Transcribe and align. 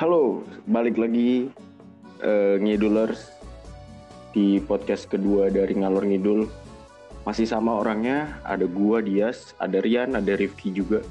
Halo, 0.00 0.40
balik 0.64 0.96
lagi 0.96 1.52
uh, 2.24 2.56
ngidulers 2.56 3.36
di 4.32 4.56
podcast 4.56 5.04
kedua 5.04 5.52
dari 5.52 5.76
ngalor 5.76 6.08
ngidul. 6.08 6.48
Masih 7.28 7.44
sama 7.44 7.76
orangnya, 7.76 8.40
ada 8.48 8.64
gua 8.64 9.04
Dias, 9.04 9.52
ada 9.60 9.76
Rian, 9.76 10.16
ada 10.16 10.40
Rifki 10.40 10.72
juga. 10.72 11.04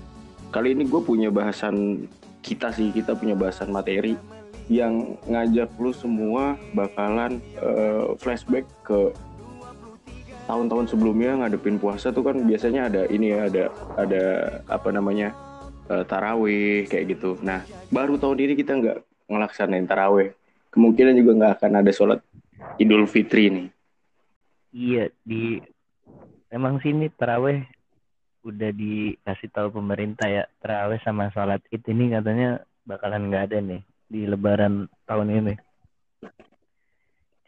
Kali 0.49 0.73
ini 0.73 0.89
gue 0.89 1.05
punya 1.05 1.29
bahasan 1.29 2.09
kita 2.41 2.73
sih, 2.73 2.89
kita 2.89 3.13
punya 3.13 3.37
bahasan 3.37 3.69
materi 3.69 4.17
yang 4.73 5.21
ngajak 5.29 5.69
lu 5.77 5.93
semua 5.93 6.57
bakalan 6.73 7.37
uh, 7.61 8.17
flashback 8.17 8.65
ke 8.81 9.13
tahun-tahun 10.49 10.89
sebelumnya 10.89 11.37
ngadepin 11.37 11.77
puasa 11.77 12.09
tuh 12.09 12.25
kan 12.25 12.41
biasanya 12.41 12.89
ada 12.89 13.05
ini 13.05 13.37
ya 13.37 13.53
ada 13.53 13.63
ada 14.01 14.25
apa 14.65 14.89
namanya 14.89 15.29
uh, 15.89 16.05
tarawih 16.05 16.85
kayak 16.85 17.17
gitu. 17.17 17.35
Nah 17.41 17.65
baru 17.89 18.15
tahun 18.21 18.37
ini 18.39 18.53
kita 18.55 18.77
nggak 18.77 18.97
ngelaksanain 19.29 19.89
tarawih, 19.89 20.31
kemungkinan 20.71 21.17
juga 21.17 21.31
nggak 21.35 21.53
akan 21.59 21.71
ada 21.81 21.91
sholat 21.91 22.19
Idul 22.77 23.09
Fitri 23.09 23.49
nih. 23.49 23.67
Iya 24.69 25.05
di 25.25 25.57
emang 26.53 26.77
sini 26.79 27.09
tarawih 27.09 27.65
udah 28.45 28.71
dikasih 28.71 29.49
tahu 29.51 29.81
pemerintah 29.81 30.29
ya 30.29 30.43
tarawih 30.63 31.01
sama 31.03 31.27
sholat 31.35 31.59
id 31.73 31.83
ini 31.91 32.15
katanya 32.15 32.63
bakalan 32.87 33.27
nggak 33.27 33.51
ada 33.51 33.57
nih 33.59 33.81
di 34.09 34.25
Lebaran 34.25 34.87
tahun 35.05 35.29
ini. 35.29 35.55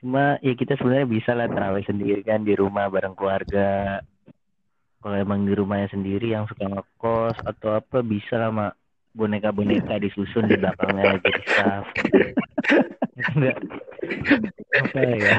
Cuma 0.02 0.42
ya 0.42 0.54
kita 0.58 0.78
sebenarnya 0.82 1.08
bisa 1.10 1.32
lah 1.38 1.46
terawih 1.46 1.86
sendiri 1.86 2.26
kan 2.26 2.42
di 2.42 2.58
rumah 2.58 2.90
bareng 2.90 3.14
keluarga. 3.14 4.02
Kalau 5.02 5.18
emang 5.18 5.50
di 5.50 5.54
rumahnya 5.58 5.90
sendiri 5.90 6.30
yang 6.30 6.46
suka 6.46 6.70
ngekos 6.70 7.42
atau 7.42 7.82
apa 7.82 8.06
bisa 8.06 8.38
lah 8.38 8.54
mak 8.54 8.74
boneka-boneka 9.12 10.00
disusun 10.00 10.48
di 10.48 10.56
belakangnya 10.56 11.20
jadi 11.20 11.42
staff. 11.50 11.86
Enggak. 13.36 13.58
apa 14.72 15.00
ya? 15.04 15.38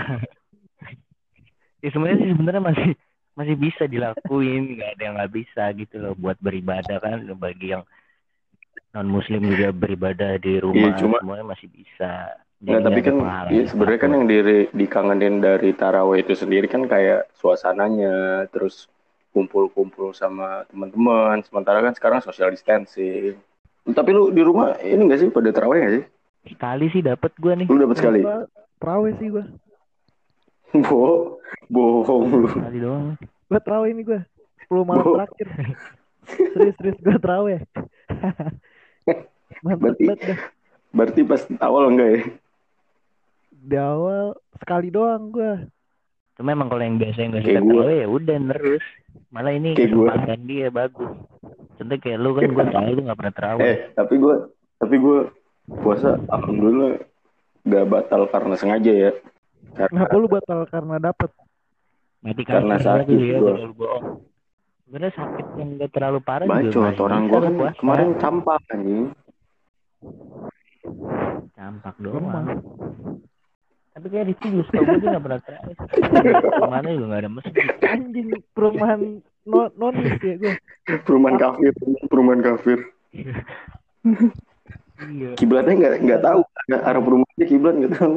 Ya 1.82 1.88
sebenarnya 1.88 2.18
sih 2.20 2.30
sebenarnya 2.34 2.62
masih 2.62 2.90
masih 3.32 3.54
bisa 3.56 3.88
dilakuin, 3.88 4.76
nggak 4.76 4.90
ada 4.98 5.02
yang 5.02 5.14
nggak 5.16 5.32
bisa 5.32 5.62
gitu 5.72 5.96
loh 6.04 6.12
buat 6.18 6.36
beribadah 6.42 7.00
kan 7.00 7.24
bagi 7.40 7.72
yang 7.72 7.82
non 8.92 9.08
muslim 9.08 9.40
juga 9.48 9.72
beribadah 9.72 10.36
di 10.36 10.60
rumah 10.60 10.92
iya, 10.92 11.00
cuma, 11.00 11.16
semuanya 11.24 11.46
masih 11.48 11.68
bisa 11.72 12.36
Nggak, 12.62 12.82
tapi 12.86 13.00
kan 13.02 13.14
ya, 13.50 13.64
sebenarnya 13.66 13.98
kan 13.98 14.12
yang 14.14 14.26
diri, 14.30 14.58
dikangenin 14.70 15.42
dari 15.42 15.74
taraweh 15.74 16.22
itu 16.22 16.38
sendiri 16.38 16.70
kan 16.70 16.86
kayak 16.86 17.26
suasananya, 17.34 18.46
terus 18.54 18.86
kumpul-kumpul 19.32 20.12
sama 20.12 20.62
teman-teman. 20.68 21.40
Sementara 21.42 21.80
kan 21.80 21.96
sekarang 21.96 22.20
social 22.20 22.52
distancing. 22.52 23.40
Tapi 23.82 24.10
lu 24.14 24.30
di 24.30 24.44
rumah 24.44 24.78
ini 24.78 25.10
gak 25.10 25.20
sih 25.20 25.28
pada 25.32 25.50
taraweh 25.50 25.78
gak 25.82 25.94
sih? 25.98 26.04
Sekali 26.54 26.86
sih 26.92 27.02
dapat 27.02 27.32
gua 27.40 27.58
nih. 27.58 27.66
Lu 27.66 27.80
dapat 27.80 27.96
sekali? 27.98 28.20
Taraweh 28.78 29.12
sih 29.18 29.28
gua. 29.32 29.44
Bo, 30.88 31.36
bohong 31.68 32.46
lu. 32.46 32.48
Sekali 32.48 32.78
doang. 32.78 33.18
Gua 33.50 33.60
taraweh 33.60 33.90
ini 33.90 34.06
gua. 34.06 34.20
10 34.70 34.88
malam 34.88 35.04
Bo. 35.04 35.12
terakhir. 35.18 35.46
serius 36.30 36.74
serius 36.78 36.98
gua 37.02 37.16
taraweh. 37.18 37.60
Mantap 39.62 39.78
berarti, 39.82 40.04
banget 40.06 40.38
Berarti 40.92 41.20
pas 41.22 41.42
awal 41.62 41.94
enggak 41.94 42.10
ya? 42.12 42.22
di 43.62 43.78
awal 43.78 44.34
sekali 44.58 44.90
doang 44.90 45.30
gue 45.30 45.70
cuma 46.32 46.48
emang 46.56 46.68
kalau 46.72 46.82
yang 46.82 46.96
biasa 46.96 47.18
yang 47.20 47.30
gak 47.36 47.44
suka 47.44 47.60
tarawih 47.60 47.98
ya 48.00 48.06
udah 48.08 48.36
terus? 48.56 48.84
Malah 49.32 49.52
ini 49.52 49.70
kesempatan 49.76 50.40
dia 50.48 50.68
bagus. 50.72 51.12
Contoh 51.76 51.96
kayak 52.00 52.18
lu 52.20 52.30
kan 52.36 52.42
gue 52.48 52.66
tahu 52.72 52.90
lu 52.96 53.00
gak 53.04 53.18
pernah 53.18 53.34
terawih 53.34 53.64
eh 53.64 53.76
tapi 53.92 54.14
gue 54.16 54.34
tapi 54.80 54.94
gue 54.96 55.18
puasa 55.82 56.18
alhamdulillah 56.32 56.92
gak 57.68 57.86
batal 57.88 58.22
karena 58.32 58.54
sengaja 58.56 58.92
ya. 58.92 59.12
Karena, 59.72 60.04
kenapa 60.04 60.14
lu 60.18 60.28
batal 60.28 60.60
karena 60.68 60.96
dapet? 61.00 61.30
Mati 62.22 62.42
karena 62.46 62.76
sakit 62.78 63.18
ya, 63.18 63.38
gue 63.42 63.90
Sebenernya 64.86 65.12
sakit 65.16 65.46
yang 65.56 65.68
gak 65.80 65.90
terlalu 65.96 66.20
parah 66.20 66.44
Bacot, 66.44 66.68
juga 66.68 67.00
orang 67.00 67.22
gue 67.24 67.40
kan 67.40 67.52
puasa. 67.56 67.76
kemarin 67.80 68.08
campak 68.20 68.60
anjing. 68.68 69.06
Campak 71.56 71.94
doang 71.96 72.26
tapi 73.92 74.06
kayak 74.08 74.26
Rizky 74.32 74.48
juga 74.56 74.64
suka 74.68 74.80
gue 74.80 74.98
gak 75.04 75.22
pernah 75.22 75.40
terakhir. 75.44 75.74
Ke 76.40 76.68
mana 76.68 76.88
juga 76.96 77.06
gak 77.12 77.20
ada 77.20 77.30
masjid. 77.30 77.52
Anjing 77.84 78.28
perumahan 78.56 79.00
non 79.44 79.68
nonis 79.76 80.16
ya 80.20 80.34
gue. 80.40 80.54
Perumahan 81.04 81.36
kafir, 81.36 81.72
perumahan 82.08 82.40
kafir. 82.40 82.78
iya. 85.12 85.30
Kiblatnya 85.36 85.74
nggak 85.76 85.94
nggak 86.08 86.20
tahu 86.24 86.40
arah 86.72 87.02
perumahannya 87.02 87.46
kiblat 87.46 87.74
nggak 87.76 87.94
tahu. 88.00 88.16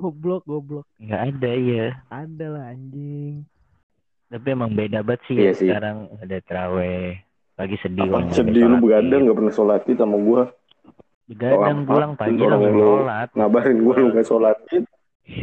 Goblok, 0.00 0.42
goblok. 0.48 0.86
Nggak 0.96 1.22
ada 1.36 1.50
ya. 1.52 1.86
Ada 2.08 2.46
lah 2.48 2.64
anjing. 2.72 3.44
Tapi 4.30 4.46
emang 4.48 4.72
beda 4.72 5.02
banget 5.04 5.20
sih 5.28 5.36
iya 5.36 5.52
ya. 5.52 5.52
Sih. 5.52 5.68
Sekarang 5.68 6.08
ada 6.16 6.36
teraweh. 6.40 7.20
Lagi 7.60 7.76
sedih. 7.84 8.08
Apa, 8.08 8.32
sedih 8.32 8.64
lu 8.64 8.80
begadang 8.80 9.28
nggak 9.28 9.36
pernah 9.36 9.52
sholat 9.52 9.84
sama 9.84 10.16
gua. 10.16 10.42
Begadang 11.30 11.86
pulang 11.86 12.18
pagi 12.18 12.42
langsung 12.42 12.74
sholat. 12.74 13.30
Ngabarin 13.38 13.78
gue 13.78 13.94
lu 14.02 14.10
gak 14.10 14.26
sholat. 14.26 14.58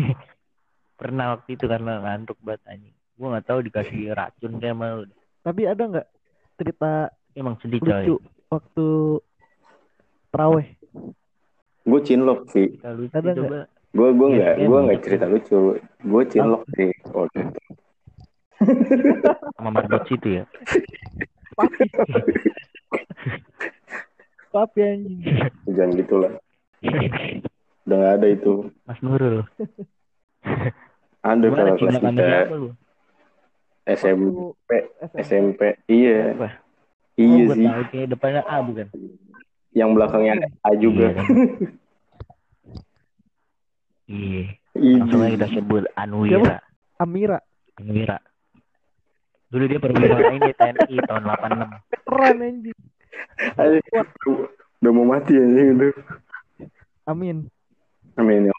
Pernah 1.00 1.40
waktu 1.40 1.56
itu 1.56 1.64
karena 1.64 2.04
ngantuk 2.04 2.36
banget 2.44 2.60
anjing. 2.68 2.92
Gue 3.16 3.28
gak 3.32 3.48
tahu 3.48 3.60
dikasih 3.64 4.12
racun 4.12 4.60
kayak 4.60 4.76
malu. 4.76 5.08
Tapi 5.48 5.64
ada 5.64 5.80
nggak 5.80 6.08
cerita 6.60 7.08
emang 7.32 7.56
sedih 7.64 7.80
lucu 7.80 8.20
coy. 8.20 8.52
waktu 8.52 8.88
teraweh? 10.28 10.68
Gue 11.88 12.00
cinlok 12.04 12.52
sih. 12.52 12.68
ada? 12.84 13.64
Gue 13.96 14.10
gue 14.12 14.28
nggak 14.36 14.54
gue 14.60 14.80
nggak 14.92 15.02
cerita 15.08 15.26
lucu. 15.32 15.80
Gue 16.04 16.24
cinlok 16.28 16.68
sih 16.76 16.92
waktu 17.16 17.48
itu. 17.48 17.62
Sama 19.56 19.72
marbot 19.72 20.04
situ 20.12 20.44
ya. 20.44 20.46
Papi 24.58 24.80
anjing. 24.82 25.22
Jangan 25.78 25.92
gitulah. 26.02 26.34
Udah 27.86 27.98
gak 28.02 28.14
ada 28.18 28.28
itu. 28.34 28.74
Mas 28.90 28.98
Nurul. 29.06 29.46
ada 31.30 31.46
kalau 31.46 31.74
kelas 31.78 31.96
kita 32.02 32.26
SMP, 33.86 34.70
SMP, 35.22 35.62
iya. 35.86 36.34
Apa? 36.34 36.50
Iya 37.22 37.44
oh, 37.46 37.54
sih. 37.54 37.66
Tahu, 37.70 37.84
kayak 37.94 38.08
depannya 38.18 38.42
A 38.50 38.58
bukan? 38.66 38.88
Yang 39.78 39.90
belakangnya 39.94 40.34
A 40.66 40.70
juga. 40.74 41.08
Iya. 44.08 44.56
iya. 44.72 45.04
Langsung 45.04 45.20
aja 45.20 45.36
kita 45.36 45.48
sebut 45.52 45.84
Anwira. 46.00 46.64
Amira. 46.96 47.44
Anwira. 47.76 48.24
Dulu 49.52 49.68
dia 49.68 49.84
perwira 49.84 50.32
ini 50.32 50.48
TNI 50.56 50.96
tahun 51.04 51.24
86. 51.28 52.08
Keren 52.08 52.38
anjing. 52.40 52.80
Udah 54.82 54.92
mau 54.94 55.06
mati 55.06 55.34
ya 55.34 55.46
gitu. 55.46 55.90
Amin. 57.08 57.48
Amin 58.20 58.50
ya. 58.50 58.56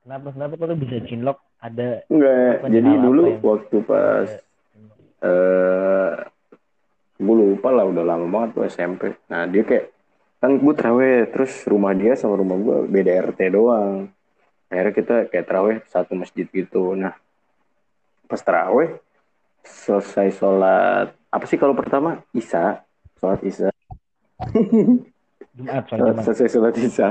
Kenapa 0.00 0.32
kenapa 0.34 0.54
kalau 0.58 0.74
bisa 0.74 0.96
cinlok 1.06 1.38
ada 1.60 2.02
Enggak, 2.08 2.66
jadi 2.72 2.90
dulu 2.98 3.22
yang... 3.28 3.40
waktu 3.44 3.76
pas 3.84 4.28
eh 5.20 5.28
uh, 5.28 6.24
gue 7.20 7.34
lupa 7.36 7.68
lah 7.68 7.84
udah 7.84 8.00
lama 8.00 8.26
banget 8.26 8.50
tuh 8.56 8.64
SMP. 8.64 9.12
Nah 9.28 9.44
dia 9.44 9.62
kayak 9.62 9.92
kan 10.40 10.56
gue 10.56 10.72
terawih 10.72 11.28
terus 11.28 11.52
rumah 11.68 11.92
dia 11.92 12.16
sama 12.16 12.40
rumah 12.40 12.56
gue 12.56 12.76
beda 12.88 13.28
RT 13.28 13.40
doang. 13.52 14.08
Akhirnya 14.72 14.92
kita 14.96 15.14
kayak 15.28 15.46
terawih 15.46 15.76
satu 15.92 16.16
masjid 16.16 16.48
gitu. 16.48 16.96
Nah 16.96 17.12
pas 18.24 18.40
terawih 18.40 18.96
selesai 19.60 20.32
sholat 20.32 21.19
apa 21.30 21.44
sih 21.46 21.58
kalau 21.58 21.78
pertama? 21.78 22.26
Isa. 22.34 22.82
Sholat 23.22 23.40
Isa. 23.46 23.68
Jumat, 25.56 25.84
sholat 25.86 26.16
selesai 26.26 26.48
sholat 26.50 26.74
Isa. 26.78 27.08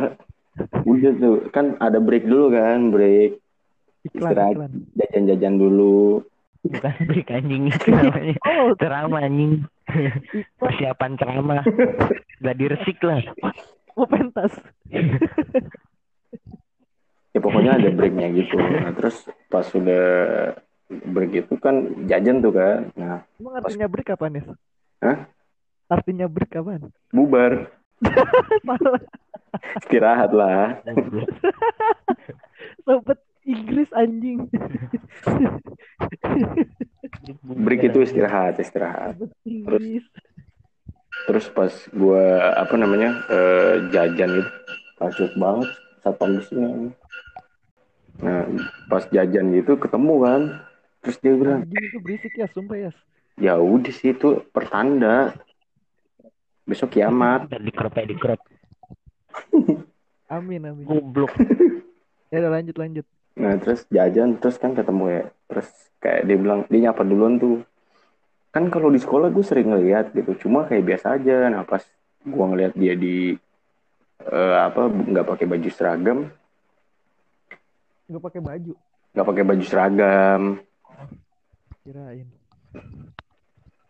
Udah 0.83 1.12
tuh 1.16 1.36
kan 1.56 1.80
ada 1.80 2.04
break 2.04 2.27
dulu 2.27 2.51
kan 2.51 2.92
break. 2.92 3.39
Istirahat 4.12 4.71
jajan-jajan 4.95 5.56
dulu. 5.56 6.24
Bukan 6.68 6.94
break 7.07 7.31
anjing. 7.31 7.71
Itu 7.71 7.88
namanya 7.95 8.36
oh. 8.44 8.75
ceramah 8.81 9.21
anjing. 9.24 9.63
Persiapan 10.60 11.12
ceramah. 11.15 11.63
Gak 12.44 12.57
diresik 12.60 13.00
lah. 13.04 13.24
Mau 13.95 14.07
pentas. 14.07 14.51
Ya 17.30 17.39
pokoknya 17.39 17.80
ada 17.80 17.89
breaknya 17.95 18.27
gitu. 18.36 18.60
Nah 18.60 18.92
terus 18.92 19.24
pas 19.48 19.63
sudah 19.63 20.57
break 20.89 21.45
itu 21.45 21.53
kan 21.62 21.75
jajan 22.09 22.41
tuh 22.41 22.53
kan 22.53 22.89
nah 22.97 23.21
emang 23.38 23.53
artinya 23.62 23.88
pas... 23.88 23.94
break 23.94 24.09
apa 24.13 24.25
nih 24.30 24.44
Hah? 25.00 25.18
artinya 25.89 26.25
break 26.27 26.51
kapan 26.53 26.91
bubar. 27.09 27.53
Istirahat 29.81 30.31
lah. 30.31 30.80
Sobat 32.86 33.19
Inggris 33.50 33.89
anjing. 33.97 34.45
Break 37.65 37.89
itu 37.89 38.06
istirahat 38.06 38.62
istirahat. 38.62 39.18
Terus 39.44 40.06
terus 41.27 41.45
pas 41.51 41.74
gua 41.91 42.56
apa 42.56 42.75
namanya 42.77 43.25
eh, 43.27 43.91
jajan 43.91 44.39
gitu 44.39 44.51
kacut 45.00 45.31
banget 45.36 45.69
satpam 46.00 46.39
busnya 46.39 46.68
nah 48.19 48.44
pas 48.91 49.03
jajan 49.12 49.51
gitu 49.56 49.80
ketemu 49.80 50.15
kan 50.24 50.41
terus 51.00 51.18
dia 51.19 51.34
bilang 51.34 51.63
Anjing 51.63 51.86
itu 51.86 51.98
berisik 52.04 52.34
ya, 52.36 52.48
sumpah 52.51 52.78
ya. 52.78 52.92
ya 53.40 53.54
udah 53.56 53.94
sih 53.94 54.12
itu 54.12 54.44
pertanda 54.51 55.34
besok 56.63 56.94
kiamat 56.94 57.50
Dan 57.50 57.66
di 57.66 57.74
crop 57.74 57.96
di 57.98 58.16
crop. 58.16 58.40
Amin, 60.30 60.62
amin. 60.62 60.86
Goblok. 60.86 61.34
Ya 62.30 62.46
udah 62.46 62.62
lanjut, 62.62 62.75
lanjut. 62.78 63.06
Nah 63.34 63.57
terus 63.57 63.88
jajan 63.90 64.38
terus 64.38 64.62
kan 64.62 64.78
ketemu 64.78 65.04
ya 65.10 65.24
terus 65.50 65.66
kayak 65.98 66.30
dia 66.30 66.38
bilang 66.38 66.60
dia 66.69 66.80
nyapa 66.86 67.01
duluan 67.01 67.42
tuh 67.42 67.66
kan 68.54 68.69
kalau 68.69 68.94
di 68.94 69.01
sekolah 69.01 69.34
gue 69.34 69.42
sering 69.42 69.74
ngeliat 69.74 70.13
gitu 70.13 70.46
cuma 70.46 70.66
kayak 70.66 70.86
biasa 70.86 71.18
aja 71.18 71.50
nah 71.50 71.66
pas 71.66 71.81
gue 72.22 72.46
ngeliat 72.46 72.74
dia 72.78 72.94
di 72.94 73.34
eh, 74.22 74.57
apa 74.60 74.90
nggak 74.90 75.25
pakai 75.25 75.46
baju 75.50 75.69
seragam 75.74 76.19
Gak 78.10 78.22
pakai 78.25 78.42
baju. 78.42 78.74
nggak 79.13 79.25
pakai 79.25 79.44
baju 79.46 79.63
seragam 79.66 80.42
Kirain. 81.83 82.27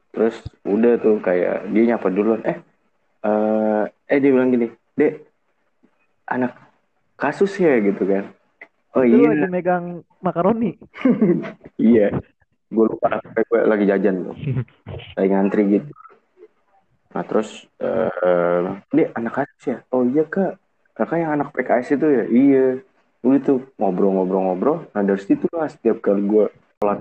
terus 0.09 0.35
udah 0.65 0.97
tuh 0.97 1.21
kayak 1.21 1.69
dia 1.69 1.83
nyapa 1.95 2.07
duluan 2.09 2.41
eh 2.43 2.57
eh 3.23 3.83
eh 4.09 4.17
dia 4.17 4.31
bilang 4.33 4.49
gini 4.49 4.67
dek 4.97 5.21
anak 6.27 6.57
kasus 7.15 7.53
ya 7.59 7.77
gitu 7.79 8.03
kan 8.03 8.25
oh 8.97 9.03
Itu 9.05 9.21
iya 9.21 9.29
lagi 9.37 9.47
megang 9.53 9.85
makaroni. 10.19 10.73
Iya, 11.79 12.11
gue 12.67 12.85
lupa. 12.89 13.21
Gue 13.23 13.61
lagi 13.63 13.85
jajan 13.87 14.27
tuh, 14.27 14.35
lagi 15.15 15.29
ngantri 15.31 15.63
gitu. 15.79 15.91
Nah 17.15 17.23
terus, 17.23 17.69
eh 17.79 18.65
dia 18.91 19.07
anak 19.15 19.33
kasus 19.39 19.63
ya? 19.63 19.77
Oh 19.93 20.03
iya 20.03 20.27
kak, 20.27 20.59
kakak 20.97 21.21
yang 21.23 21.31
anak 21.39 21.55
PKS 21.55 21.95
itu 21.95 22.07
ya? 22.09 22.23
Iya. 22.27 22.65
Udah 23.23 23.39
tuh 23.45 23.59
ngobrol-ngobrol-ngobrol. 23.79 24.91
Nah 24.91 25.01
dari 25.05 25.21
situ 25.23 25.47
lah 25.55 25.69
setiap 25.71 26.03
kali 26.03 26.25
gue 26.25 26.45
sholat 26.79 26.99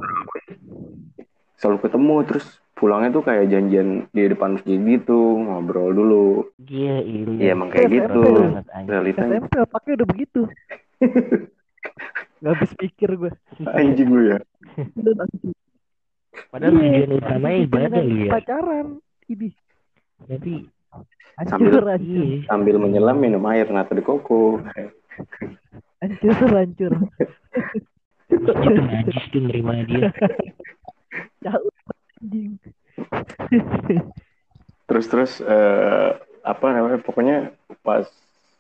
selalu 1.55 1.79
ketemu. 1.87 2.17
Terus 2.27 2.47
pulangnya 2.75 3.11
tuh 3.15 3.23
kayak 3.23 3.47
janjian 3.47 4.11
di 4.11 4.23
depan 4.27 4.59
masjid 4.59 4.79
gitu, 4.83 5.19
ngobrol 5.39 5.95
dulu. 5.95 6.27
Iya, 6.67 6.99
iya. 7.07 7.23
Iya 7.31 7.51
emang 7.55 7.71
kayak 7.71 7.87
SMP 7.87 7.95
gitu. 7.95 8.23
banget, 8.27 8.67
anjing. 8.75 8.91
Realitanya 8.91 9.31
SMP 9.39 9.55
otaknya 9.63 9.93
udah 10.03 10.09
begitu. 10.11 10.41
Gak 12.43 12.55
habis 12.55 12.73
pikir 12.79 13.11
gue. 13.19 13.33
anjing 13.67 14.09
lu 14.11 14.23
ya. 14.35 14.39
Padahal 16.55 16.71
Iya. 16.75 16.87
tujuan 17.03 17.11
utamanya 17.19 17.59
ibadah 17.67 17.87
Dengan 17.99 18.19
ya. 18.19 18.31
Pacaran. 18.31 18.87
Ini. 19.27 19.49
Hancur. 21.39 21.83
iya. 21.99 22.27
Sambil 22.47 22.75
menyelam 22.79 23.19
minum 23.19 23.43
air 23.47 23.67
nata 23.71 23.95
de 23.95 24.03
koko. 24.03 24.59
Hancur, 26.03 26.35
hancur. 26.51 26.93
Najis 28.29 29.25
tuh 29.33 29.41
nerima 29.41 29.73
dia. 29.89 30.13
Terus 34.89 35.07
terus 35.07 35.33
eh, 35.45 36.11
apa 36.43 36.67
namanya 36.73 36.99
pokoknya 37.05 37.53
pas 37.85 38.09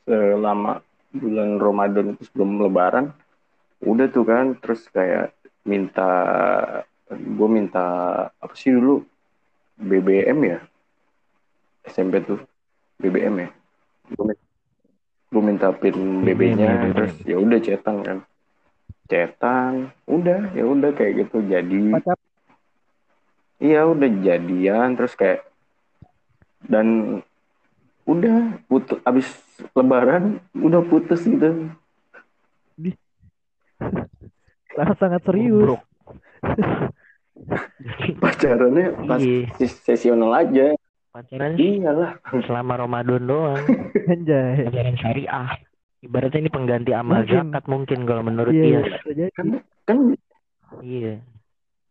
selama 0.04 0.84
bulan 1.10 1.56
Ramadan 1.56 2.12
itu 2.14 2.28
sebelum 2.28 2.60
Lebaran 2.62 3.10
udah 3.80 4.06
tuh 4.12 4.24
kan 4.28 4.54
terus 4.60 4.84
kayak 4.92 5.32
minta 5.64 6.10
gue 7.08 7.48
minta 7.48 7.86
apa 8.28 8.54
sih 8.54 8.72
dulu? 8.72 9.02
BBM 9.78 10.38
ya? 10.42 10.58
SMP 11.88 12.20
tuh 12.22 12.44
BBM 13.00 13.48
ya? 13.48 13.48
Gue 15.28 15.42
minta 15.44 15.72
pin 15.76 16.24
BB-nya 16.24 16.68
BBM. 16.72 16.92
terus 16.96 17.14
ya 17.24 17.36
udah 17.36 17.58
cetan 17.60 17.96
kan 18.00 18.18
cetan 19.08 19.88
udah 20.04 20.52
ya 20.52 20.64
udah 20.68 20.92
kayak 20.92 21.26
gitu 21.26 21.40
jadi 21.44 21.96
Pacar. 21.96 22.16
Iya 23.58 23.90
udah 23.90 24.08
jadian 24.22 24.94
terus 24.94 25.18
kayak 25.18 25.42
dan 26.68 27.18
udah 28.04 28.60
putus 28.70 28.98
abis 29.02 29.26
lebaran 29.74 30.38
udah 30.54 30.84
putus 30.86 31.24
gitu 31.24 31.72
Sangat 34.78 34.96
sangat 35.02 35.20
serius. 35.26 35.66
Goblok. 35.66 35.82
pacarannya 38.22 38.86
pas 39.06 39.22
ses- 39.58 39.78
sesional 39.82 40.34
aja 40.34 40.74
Pacaran 41.10 41.58
iyalah 41.58 42.14
selama 42.46 42.78
Ramadan 42.78 43.22
doang. 43.26 43.58
Anjay. 44.12 44.70
Pacaran 44.70 44.96
syariah. 45.00 45.50
Ibaratnya 45.98 46.40
ini 46.40 46.48
pengganti 46.48 46.90
amal 46.92 47.20
Mungkin. 47.20 47.34
zakat 47.50 47.64
mungkin 47.66 47.98
kalau 48.04 48.22
menurut 48.22 48.52
Iya, 48.52 48.62
dia. 48.62 48.80
bisa 48.86 49.10
jadi. 49.10 49.32
kan 49.32 49.46
kan 49.82 49.98
Iya. 50.78 51.14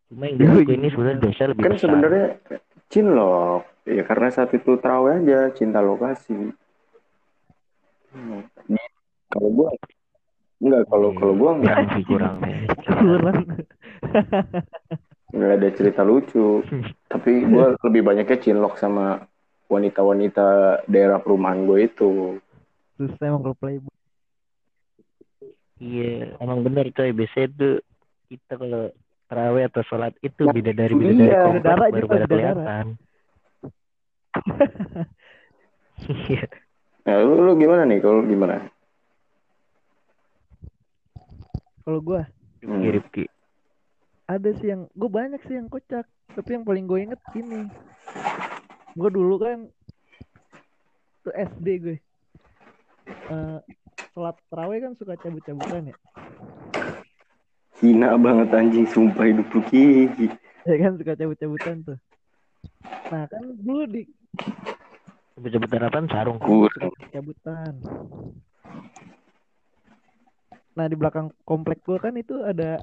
Cuma 0.07 0.24
yang 0.25 0.36
Iya, 0.38 0.48
dilakuin 0.48 0.71
ini 0.74 0.81
iya. 0.81 0.92
sebenarnya 0.92 1.19
dosa 1.19 1.44
lebih 1.45 1.59
kan 1.59 1.71
besar. 1.71 1.81
sebenarnya 1.83 2.25
cinlok 2.88 3.62
ya 3.83 4.01
karena 4.01 4.27
saat 4.30 4.51
itu 4.51 4.71
terawih 4.77 5.13
aja 5.18 5.39
cinta 5.51 5.80
lokasi 5.80 6.56
Hmm. 8.07 8.39
kalau 9.27 9.50
gua 9.51 9.69
enggak 10.57 10.83
kalau 10.88 11.09
kalau 11.12 11.33
gua 11.36 11.51
enggak 11.54 11.75
kurang 11.75 11.92
sih 11.92 12.04
kurang. 12.07 12.36
Kurang. 12.80 13.38
nggak 15.30 15.54
ada 15.54 15.69
cerita 15.69 16.01
lucu 16.01 16.63
tapi 17.06 17.44
gua 17.45 17.75
lebih 17.81 18.01
banyaknya 18.01 18.38
cinlok 18.38 18.75
sama 18.75 19.27
wanita-wanita 19.68 20.48
daerah 20.86 21.19
perumahan 21.19 21.68
gue 21.68 21.80
itu 21.83 22.12
Terus 22.95 23.13
emang 23.19 23.44
role 23.44 23.54
play. 23.54 23.77
Iya, 25.77 26.33
emang 26.38 26.65
benar 26.65 26.89
coy. 26.89 27.13
Biasanya 27.13 27.50
tuh 27.53 27.75
kita 28.27 28.53
kalau 28.57 28.89
terawih 29.27 29.68
atau 29.68 29.83
sholat 29.85 30.13
itu 30.19 30.41
Nah, 30.41 30.53
bidadari 30.56 30.94
iya, 30.94 31.00
bidadari 31.00 31.35
komplek 31.38 31.62
bidadara 31.62 31.85
baru 31.91 32.01
juga, 32.01 32.13
pada 32.13 32.25
kelihatan. 32.27 32.85
Iya. 35.97 36.45
Nah, 37.03 37.15
lu, 37.25 37.41
lu 37.41 37.57
gimana 37.57 37.81
nih? 37.83 37.97
Kalau 37.97 38.21
gimana? 38.21 38.69
Kalau 41.81 42.00
gue 42.01 42.21
Hmm. 42.57 42.81
Rifki, 42.81 42.89
Rifki. 42.89 43.23
ada 44.25 44.50
sih 44.57 44.68
yang 44.69 44.89
gue 44.91 45.07
banyak 45.07 45.41
sih 45.45 45.56
yang 45.56 45.69
kocak. 45.69 46.03
Tapi 46.33 46.50
yang 46.51 46.65
paling 46.65 46.85
gue 46.85 47.00
inget 47.00 47.21
gini. 47.31 47.69
Gue 48.94 49.09
dulu 49.09 49.38
kan 49.38 49.69
tuh 51.21 51.33
SD 51.33 51.68
gue. 51.80 51.97
Eh 53.07 53.59
sholat 54.18 54.33
terawih 54.50 54.81
kan 54.81 54.97
suka 54.97 55.14
cabut-cabutan 55.21 55.94
ya. 55.94 55.95
Hina 57.78 58.18
banget 58.18 58.50
anjing, 58.50 58.90
sumpah 58.90 59.30
hidup 59.30 59.45
lu. 59.54 59.62
Ya 60.66 60.76
kan 60.81 60.97
suka 60.97 61.14
cabut-cabutan 61.14 61.86
tuh. 61.86 62.02
Nah 63.14 63.30
kan 63.30 63.45
dulu 63.62 63.86
di 63.86 64.09
Sebut-sebutan 65.38 65.86
apaan? 65.86 66.09
Sarung. 66.09 66.42
Cabutan. 67.14 67.74
Nah 70.74 70.86
di 70.90 70.95
belakang 70.97 71.30
komplek 71.45 71.86
gue 71.86 72.02
kan 72.02 72.18
itu 72.18 72.42
ada 72.42 72.81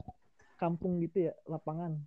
kampung 0.55 1.03
gitu 1.03 1.26
ya 1.26 1.35
lapangan. 1.50 1.99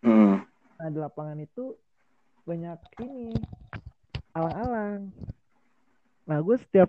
Hmm. 0.00 0.48
Nah 0.80 0.88
di 0.88 0.96
lapangan 0.96 1.36
itu 1.44 1.76
banyak 2.48 2.80
ini 3.04 3.36
alang-alang. 4.32 5.12
Nah 6.24 6.40
gue 6.40 6.56
setiap 6.56 6.88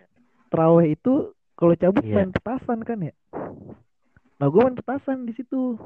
terawih 0.51 0.91
itu 0.91 1.31
kalau 1.55 1.74
cabut 1.74 2.03
Iya. 2.03 2.15
main 2.17 2.29
petasan 2.29 2.84
kan 2.84 3.00
ya. 3.00 3.13
Nah 4.36 4.48
gue 4.48 4.62
main 4.62 4.75
petasan 4.75 5.24
di 5.24 5.31
situ 5.31 5.79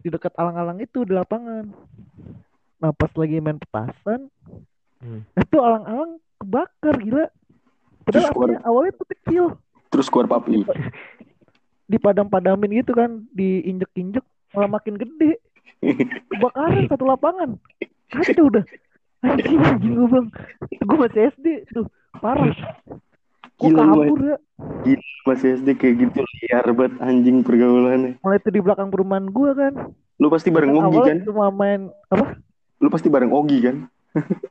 di 0.00 0.10
dekat 0.10 0.34
alang-alang 0.34 0.76
itu 0.76 1.06
di 1.06 1.12
lapangan. 1.12 1.70
Nah 2.76 2.90
pas 2.90 3.12
lagi 3.14 3.38
main 3.38 3.56
petasan, 3.56 4.26
Hmm. 4.98 5.22
itu 5.32 5.56
alang-alang 5.56 6.18
kebakar 6.36 6.98
gila. 6.98 7.26
Padahal 8.02 8.22
Terus 8.24 8.34
keluar- 8.34 8.64
awalnya 8.64 8.92
tuh 8.92 9.08
kecil, 9.08 9.44
Terus 9.88 10.06
keluar 10.08 10.26
papi. 10.28 10.66
dipadam-padamin 11.86 12.82
gitu 12.82 12.92
kan, 12.92 13.22
diinjek-injek 13.30 14.24
malah 14.50 14.70
makin 14.72 14.96
gede. 14.96 15.38
Kebakaran 16.28 16.88
satu 16.88 17.04
lapangan. 17.04 17.50
Kacau 18.08 18.48
udah. 18.48 18.64
Anjing, 19.22 19.60
anjing 19.60 19.94
gue 19.94 20.08
bang. 20.08 20.26
Gue 20.80 20.96
masih 20.98 21.20
SD 21.30 21.46
tuh, 21.70 21.86
parah. 22.18 22.50
Gila 23.62 23.82
kabur 23.86 24.20
ya. 24.26 24.36
masih 25.22 25.48
SD 25.62 25.68
kayak 25.78 25.94
gitu 26.02 26.18
liar 26.42 26.66
banget 26.74 26.94
anjing 26.98 27.46
pergaulannya. 27.46 28.18
Mulai 28.26 28.38
itu 28.42 28.50
di 28.50 28.60
belakang 28.60 28.90
perumahan 28.90 29.30
gue 29.30 29.50
kan. 29.54 29.72
Lu 30.18 30.26
pasti 30.26 30.50
bareng 30.50 30.74
Ogi 30.74 30.98
kan? 30.98 31.18
cuma 31.22 31.46
main 31.54 31.90
apa? 32.10 32.42
Lu 32.82 32.90
pasti 32.90 33.06
bareng 33.06 33.30
Ogi 33.30 33.58
kan? 33.62 33.76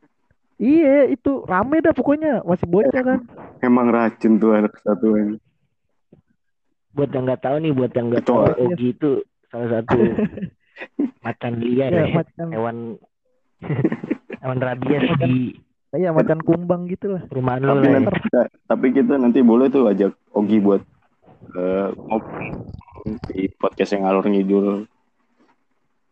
Iya, 0.61 1.09
itu 1.09 1.41
rame 1.49 1.81
dah 1.81 1.89
pokoknya. 1.89 2.45
Masih 2.45 2.69
bocah 2.69 3.01
kan. 3.01 3.25
Emang 3.65 3.89
racun 3.89 4.37
tuh 4.37 4.53
anak 4.53 4.77
satuan. 4.85 5.41
Buat 6.93 7.17
yang 7.17 7.25
nggak 7.25 7.41
tahu 7.41 7.55
nih, 7.65 7.73
buat 7.73 7.89
yang 7.97 8.13
nggak 8.13 8.29
tahu. 8.29 8.45
Ogi 8.69 8.93
itu 8.93 9.25
salah 9.49 9.81
satu 9.81 9.97
macan 11.25 11.53
liar 11.59 11.89
Ya, 11.89 12.05
ya, 12.05 12.13
macan 12.13 12.47
hewan 12.53 12.77
Aman 14.41 14.57
rabies 14.57 15.05
di 15.21 15.53
Iya 15.91 16.15
macan 16.15 16.39
kumbang 16.39 16.87
gitu 16.87 17.19
lah. 17.19 17.23
perumahan 17.27 17.67
lu 17.67 17.75
Tapi 17.75 17.87
nanti 17.91 18.15
kita, 18.23 18.41
tapi 18.63 18.87
kita 18.95 19.13
nanti 19.19 19.39
boleh 19.43 19.67
tuh 19.67 19.91
ajak 19.91 20.15
Ogi 20.31 20.63
buat 20.63 20.79
eh, 21.51 21.89
ngobrol 21.91 22.63
di 23.27 23.51
podcast 23.59 23.91
yang 23.99 24.07
alur 24.07 24.23
ngidul. 24.23 24.87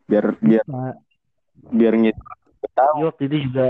Biar 0.10 0.36
biar 0.44 0.64
Nah, 0.68 1.00
biar 1.72 1.94
ngidul 1.96 2.28
tahu. 2.76 2.96
Iya, 3.00 3.06
waktu 3.12 3.24
itu 3.32 3.38
juga 3.50 3.68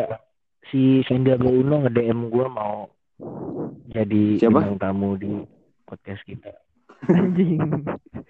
si 0.70 1.02
Sandiaga 1.06 1.50
Uno 1.50 1.86
nge-DM 1.86 2.30
gue 2.30 2.46
mau 2.50 2.90
jadi 3.90 4.38
Siapa? 4.40 4.62
bintang 4.66 4.78
tamu 4.80 5.18
di 5.18 5.34
podcast 5.86 6.22
kita. 6.26 6.54
anjing. 7.10 7.60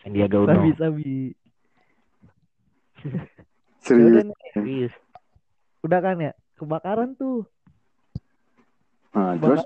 Sandiaga 0.03 0.37
Uno. 0.39 0.51
Sabi 0.51 0.69
sabi. 0.75 1.11
Serius. 3.79 4.27
Serius. 4.51 4.93
udah 5.79 5.99
kan 6.03 6.19
ya 6.19 6.31
kebakaran 6.59 7.15
tuh. 7.15 7.47
Nah, 9.09 9.33
terus. 9.35 9.61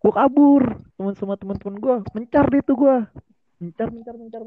Gue 0.00 0.12
kabur 0.12 0.62
teman 0.96 1.12
sama 1.12 1.36
teman-teman 1.36 1.76
gue 1.76 1.94
mencar 2.12 2.48
deh 2.48 2.62
tuh 2.62 2.72
gue 2.74 2.96
mencar 3.58 3.92
mencar 3.92 4.14
mencar 4.16 4.40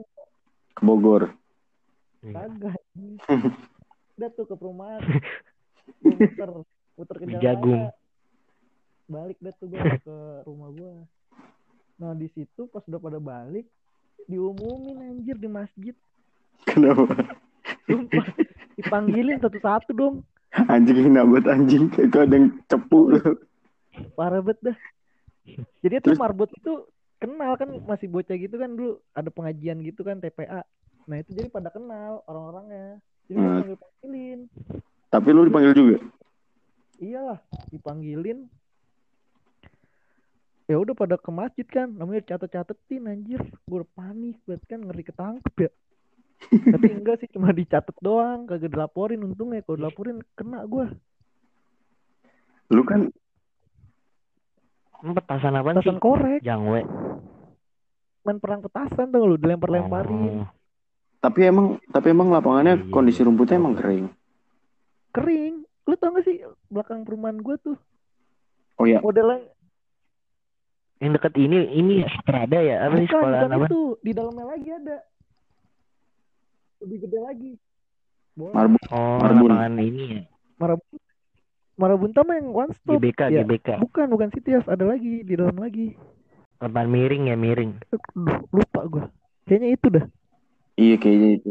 ke 0.73 0.81
Bogor. 0.81 1.29
kagak 2.23 2.73
udah 4.17 4.29
tuh 4.33 4.45
ke 4.47 4.55
perumahan 4.55 5.01
gue 6.01 6.13
muter 6.15 6.49
muter 6.95 7.15
ke 7.19 7.25
Jagung. 7.37 7.91
balik 9.05 9.37
deh 9.37 9.53
tuh 9.53 9.69
gue 9.69 9.77
ke 10.07 10.17
rumah 10.43 10.73
gue 10.73 10.91
nah 11.95 12.17
di 12.17 12.25
situ 12.29 12.65
pas 12.65 12.81
udah 12.83 12.97
pada 12.97 13.19
balik 13.19 13.69
diumumin 14.25 15.13
anjir 15.13 15.37
di 15.37 15.45
masjid 15.45 15.93
Kenapa? 16.65 17.13
sumpah 17.85 18.25
dipanggilin 18.73 19.37
satu-satu 19.37 19.91
dong 19.93 20.15
Anjing 20.65 21.09
hina 21.09 21.25
banget 21.25 21.45
anjing. 21.49 21.83
Itu 21.91 22.13
ada 22.21 22.37
yang 22.37 22.53
cepu. 22.69 23.09
Parah 24.13 24.39
banget 24.39 24.59
dah. 24.63 24.77
Jadi 25.79 25.93
tuh 25.99 26.11
Terus- 26.11 26.19
marbot 26.19 26.49
itu 26.49 26.73
kenal 27.17 27.55
kan 27.55 27.69
masih 27.83 28.07
bocah 28.07 28.33
gitu 28.33 28.55
kan 28.55 28.69
dulu 28.69 28.99
ada 29.11 29.27
pengajian 29.27 29.79
gitu 29.79 30.03
kan 30.03 30.19
TPA 30.19 30.63
nah 31.03 31.19
itu 31.19 31.31
jadi 31.31 31.47
pada 31.47 31.67
kenal 31.67 32.23
orang-orangnya. 32.25 32.99
Jadi 33.25 33.37
Hmm. 33.37 33.47
panggil 33.53 33.75
panggilin 33.75 34.39
Tapi 35.07 35.27
lu 35.29 35.41
dipanggil 35.43 35.73
juga. 35.73 35.97
iyalah 36.97 37.39
dipanggilin. 37.69 38.47
Ya 40.63 40.79
udah 40.79 40.95
pada 40.95 41.19
ke 41.19 41.27
masjid 41.27 41.67
kan 41.67 41.91
namanya 41.91 42.23
catet-catetin 42.25 43.03
anjir. 43.05 43.43
Gue 43.67 43.83
udah 43.83 43.89
panik 43.93 44.39
banget 44.43 44.63
kan 44.65 44.79
ngeri 44.79 45.03
ketangkep 45.03 45.55
ya. 45.59 45.71
Tapi 46.71 46.87
enggak 46.89 47.19
sih 47.19 47.29
cuma 47.29 47.51
dicatat 47.51 47.95
doang 47.99 48.47
kagak 48.47 48.71
dilaporin. 48.71 49.19
Untungnya 49.21 49.59
kalau 49.61 49.79
dilaporin 49.79 50.23
kena 50.33 50.63
gue 50.63 50.87
Lu 52.71 52.81
kan 52.83 53.11
petasan 55.05 55.53
apa 55.53 55.69
sih? 55.69 55.83
petasan 55.83 55.99
korek 55.99 56.39
Jangwe. 56.39 56.81
main 58.23 58.39
perang 58.39 58.63
petasan 58.63 59.11
tuh 59.11 59.19
lu 59.21 59.35
dilempar-lemparin 59.35 60.39
Oh, 60.39 60.47
tapi 61.19 61.43
emang 61.43 61.75
tapi 61.87 62.07
emang 62.09 62.31
lapangannya 62.31 62.79
Iya. 62.79 62.87
kondisi 62.89 63.19
rumputnya 63.19 63.57
emang 63.57 63.75
kering. 63.75 64.07
kering 65.11 65.53
lu 65.83 65.93
tau 65.93 66.11
gak 66.11 66.23
sih 66.23 66.39
belakang 66.67 67.03
perumahan 67.03 67.35
gue 67.37 67.55
tuh 67.59 67.75
Oh 68.73 68.87
ya, 68.87 68.97
modelnya 68.99 69.43
yang 70.97 71.11
deket 71.11 71.35
ini 71.35 71.67
ini 71.69 71.93
Strada 72.15 72.57
ya? 72.57 72.87
Apa 72.87 72.95
sih 72.97 73.05
bukan 73.05 73.51
apa? 73.51 73.67
itu 73.67 73.81
di 73.99 74.11
dalamnya 74.11 74.45
lagi 74.47 74.69
ada 74.71 74.97
lebih 76.79 76.97
gede 77.03 77.19
lagi 77.19 77.51
marbun. 78.33 78.81
Oh, 78.89 79.19
Marbun. 79.19 79.51
lapangan 79.51 79.73
ini 79.77 80.03
ya. 80.09 80.21
Marabunta 80.55 81.12
Marabunta 81.73 82.21
mah 82.21 82.37
yang 82.37 82.49
one 82.49 82.71
stop 82.71 82.97
GBK, 82.97 83.21
Ya. 83.27 83.41
GBK. 83.41 83.81
bukan 83.81 84.05
bukan 84.07 84.29
Citias 84.29 84.65
ada 84.65 84.85
lagi 84.85 85.21
di 85.21 85.33
dalam 85.33 85.57
lagi 85.57 85.97
Lapangan 86.61 86.87
miring 86.87 87.23
ya, 87.27 87.35
miring. 87.35 87.71
Duh, 88.13 88.39
lupa 88.49 88.81
gue 88.85 89.03
kayaknya 89.43 89.69
itu 89.71 89.87
dah 89.89 90.05
Iya 90.73 90.95
kayaknya 90.97 91.29
itu. 91.35 91.49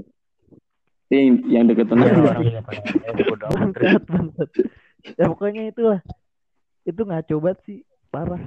Yang, 1.06 1.26
yang 1.46 1.64
deket 1.66 1.86
Ada 1.86 1.92
tengah. 1.92 2.08
orang 2.24 2.42
yang 2.42 2.64
pada 2.64 2.80
eh, 2.80 3.94
ya 5.12 5.24
pokoknya 5.26 5.62
itulah 5.68 6.00
itu 6.82 7.02
ngaco 7.02 7.34
banget 7.36 7.58
sih 7.62 7.78
parah 8.08 8.40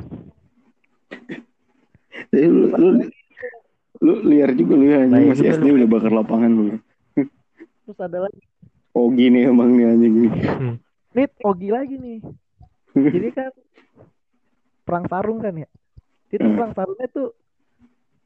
lu, 2.32 2.72
lu, 2.72 2.90
lu 4.00 4.14
liar 4.26 4.52
juga 4.52 4.74
lu 4.74 4.86
ya 4.86 5.04
masih 5.06 5.52
SD 5.52 5.68
udah 5.70 5.88
bakar 5.90 6.12
lapangan 6.12 6.52
lu. 6.52 6.64
terus 7.86 8.00
ada 8.00 8.24
lagi 8.24 8.40
Oh 8.92 9.12
gini 9.12 9.44
emang 9.44 9.76
nih 9.76 9.86
anjing 9.86 10.16
nih. 10.24 10.32
Nih 11.16 11.28
Ogi 11.48 11.70
lagi 11.72 11.96
nih. 11.96 12.20
Jadi 12.92 13.30
kan 13.32 13.52
perang 14.84 15.06
sarung 15.08 15.40
kan 15.40 15.56
ya? 15.56 15.68
Itu 16.30 16.44
Hmm. 16.44 16.56
perang 16.60 16.74
sarungnya 16.76 17.08
tuh 17.08 17.32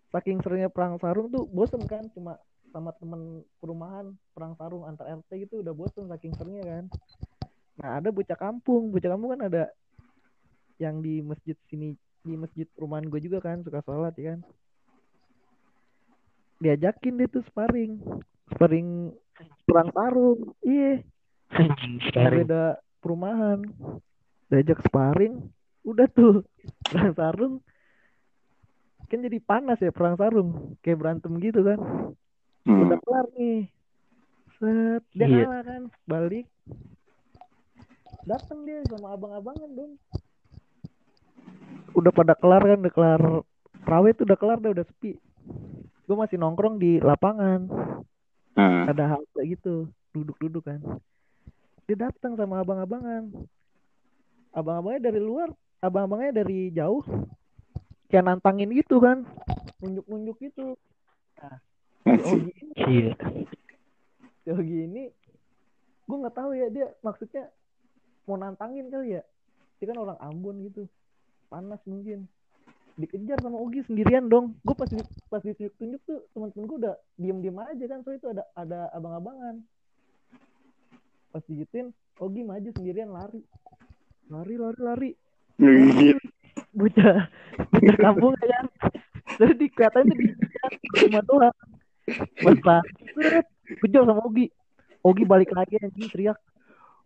saking 0.09 0.41
seringnya 0.41 0.73
perang 0.73 0.97
sarung 0.97 1.29
tuh 1.29 1.45
bosen 1.45 1.85
kan 1.85 2.09
cuma 2.17 2.41
sama 2.73 2.93
temen 2.97 3.45
perumahan 3.61 4.13
perang 4.33 4.53
sarung 4.57 4.85
antar 4.85 5.05
RT 5.09 5.29
gitu 5.45 5.61
udah 5.61 5.73
bosen 5.73 6.09
saking 6.09 6.33
seringnya 6.37 6.65
kan. 6.65 6.85
Nah 7.77 8.01
ada 8.01 8.09
bocah 8.09 8.37
kampung. 8.37 8.89
Bocah 8.89 9.09
kampung 9.13 9.37
kan 9.37 9.41
ada 9.45 9.63
yang 10.81 11.01
di 11.01 11.21
masjid 11.21 11.55
sini 11.69 11.93
di 12.25 12.33
masjid 12.35 12.67
perumahan 12.73 13.07
gue 13.07 13.19
juga 13.21 13.39
kan 13.39 13.61
suka 13.61 13.79
sholat 13.85 14.13
ya 14.17 14.33
kan. 14.35 14.39
Diajakin 16.59 17.15
dia 17.15 17.27
tuh 17.31 17.43
sparring. 17.47 18.01
Sparring 18.51 19.13
perang 19.63 19.89
sarung. 19.95 20.39
Iya. 20.65 21.05
Beda 22.13 22.77
perumahan. 23.01 23.65
Diajak 24.49 24.81
sparring 24.85 25.49
udah 25.85 26.07
tuh. 26.09 26.45
Perang 26.85 27.13
sarung. 27.13 27.55
Kan 29.09 29.25
jadi 29.25 29.39
panas 29.41 29.81
ya 29.81 29.89
perang 29.89 30.17
sarung. 30.17 30.77
Kayak 30.85 30.99
berantem 31.01 31.33
gitu 31.41 31.65
kan. 31.65 31.79
Hmm. 32.67 32.85
udah 32.85 32.99
kelar 33.01 33.25
nih. 33.33 33.65
Set 34.59 35.03
dia 35.15 35.25
Iya. 35.25 35.45
kalah 35.47 35.63
kan. 35.65 35.81
Balik. 36.05 36.45
Datang 38.27 38.59
dia 38.67 38.85
sama 38.85 39.17
abang-abangan 39.17 39.69
dong. 39.73 39.93
Udah 41.97 42.11
pada 42.13 42.37
kelar 42.37 42.61
kan 42.61 42.79
udah 42.85 42.93
kelar 42.93 43.21
Prawe 43.79 44.11
tuh 44.13 44.27
udah 44.27 44.37
kelar 44.37 44.59
dah 44.61 44.69
udah 44.69 44.85
sepi. 44.85 45.17
Gue 46.05 46.17
masih 46.17 46.37
nongkrong 46.37 46.77
di 46.77 47.01
lapangan. 47.01 47.65
Nah, 48.59 48.91
ada 48.91 49.15
hal 49.15 49.21
kayak 49.33 49.55
gitu 49.55 49.87
duduk-duduk 50.11 50.65
kan 50.67 50.81
dia 51.89 52.05
datang 52.05 52.37
sama 52.37 52.61
abang-abangan. 52.61 53.33
Abang-abangnya 54.53 55.09
dari 55.09 55.17
luar 55.17 55.49
abang-abangnya 55.81 56.45
dari 56.45 56.69
jauh. 56.69 57.01
Kayak 58.13 58.29
nantangin 58.29 58.69
gitu 58.77 59.01
kan. 59.01 59.25
Nunjuk-nunjuk 59.81 60.37
gitu. 60.37 60.77
Si 62.05 62.13
asik. 62.13 62.29
Ogi 62.29 62.53
ini 62.61 62.73
Iya. 62.85 63.13
si 64.45 64.47
Ogi 64.53 64.77
ini 64.85 65.03
gue 66.09 66.17
nggak 66.17 66.37
tahu 66.41 66.57
ya 66.57 66.73
dia 66.73 66.89
maksudnya 67.05 67.49
mau 68.29 68.37
nantangin 68.37 68.93
kali 68.93 69.17
ya. 69.17 69.25
Dia 69.81 69.89
kan 69.89 69.97
orang 69.97 70.21
Ambon 70.21 70.61
gitu. 70.69 70.85
Panas 71.49 71.81
mungkin. 71.89 72.29
Dikejar 73.01 73.41
sama 73.41 73.57
Ogi 73.57 73.81
sendirian 73.89 74.29
dong. 74.29 74.53
Gue 74.61 74.77
pas 74.77 74.85
di, 74.85 75.01
pas 75.25 75.41
ditunjuk-tunjuk 75.41 76.01
tuh 76.05 76.21
teman-teman 76.37 76.65
gue 76.69 76.77
udah 76.85 76.95
diem-diem 77.17 77.57
aja 77.57 77.85
kan. 77.89 78.05
Soalnya 78.05 78.19
itu 78.21 78.29
ada 78.29 78.43
ada 78.53 78.79
abang-abangan 78.93 79.65
pas 81.29 81.43
digituin 81.45 81.93
Ogi 82.19 82.43
maju 82.43 82.69
sendirian 82.75 83.15
lari. 83.15 83.39
Lari 84.27 84.55
lari 84.59 84.79
lari. 84.83 85.11
Ngegigit. 85.59 86.19
bocah 86.75 87.31
bocah 87.71 87.95
kampung 87.97 88.35
ya 88.43 88.47
kan 88.51 88.67
terus 89.39 89.55
di 89.55 89.67
kelihatannya 89.71 90.11
tuh 90.11 90.19
di 90.19 90.27
rumah 91.07 91.23
lari 92.43 92.77
seret, 93.15 93.45
kejar 93.79 94.03
sama 94.03 94.21
Ogi. 94.25 94.51
Ogi 94.99 95.23
balik 95.23 95.55
lagi 95.55 95.79
anjing 95.79 96.09
teriak. 96.11 96.37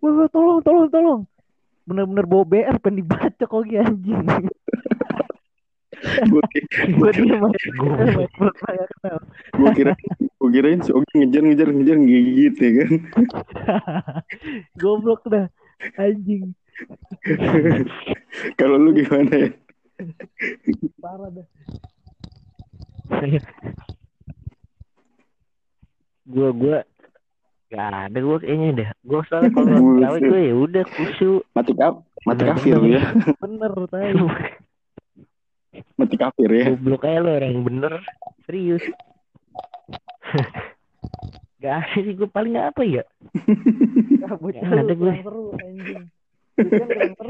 Wah 0.02 0.26
tolong 0.34 0.66
tolong 0.66 0.90
tolong. 0.90 1.22
Bener-bener 1.84 2.26
bawa 2.26 2.44
BR 2.48 2.78
pengen 2.80 3.04
dibacok 3.04 3.52
Ogi 3.54 3.76
anjing 3.78 4.24
gue 6.04 6.44
kenal 7.16 7.48
gua 9.56 9.70
kira 9.72 9.94
gua 10.36 10.50
kirain 10.52 10.80
si 10.84 10.92
Ogi 10.92 11.14
ngejar 11.24 11.44
ngejar 11.48 11.70
ngejar 11.72 11.98
gigit 12.04 12.56
ya 12.60 12.70
kan. 12.84 12.92
goblok 14.82 15.24
dah 15.28 15.48
anjing 15.98 16.52
Kalau 18.60 18.82
lu 18.82 18.92
gimana 18.92 19.30
ya? 19.30 19.50
parah 20.98 21.30
dah 21.30 21.46
gua 26.26 26.50
gua 26.52 26.78
gak 27.70 27.90
ada 27.90 28.20
gua 28.22 28.38
kayaknya 28.38 28.70
dah. 28.74 28.90
Gua 29.02 29.22
soalnya 29.28 29.50
kalau 29.54 29.78
gawe 30.02 30.18
gue 30.20 30.40
ya 30.46 30.54
udah 30.56 30.84
kusu. 30.94 31.42
Mati 31.54 31.74
kaf 31.74 32.02
mati 32.24 32.42
Bener, 32.46 32.56
kafir 32.56 32.78
bener. 32.80 33.02
ya. 33.02 33.02
bener 33.42 33.72
tahu 33.92 34.28
Mati 35.98 36.16
kafir 36.18 36.50
ya. 36.50 36.66
Goblok 36.78 37.06
aja 37.06 37.20
lo 37.22 37.32
orang 37.34 37.64
bener. 37.66 37.94
Serius. 38.46 38.84
Gak 41.64 41.74
ada 41.80 41.96
sih 41.96 42.12
gue 42.12 42.28
paling 42.28 42.60
apa 42.60 42.84
ya? 42.84 43.04
Bocah 44.36 44.60
Ya, 44.60 44.84
ada 44.84 44.94
gue. 44.94 45.14
seru 45.24 45.56
anjing. 45.56 46.04
Itu 46.60 46.70
kan 46.76 46.88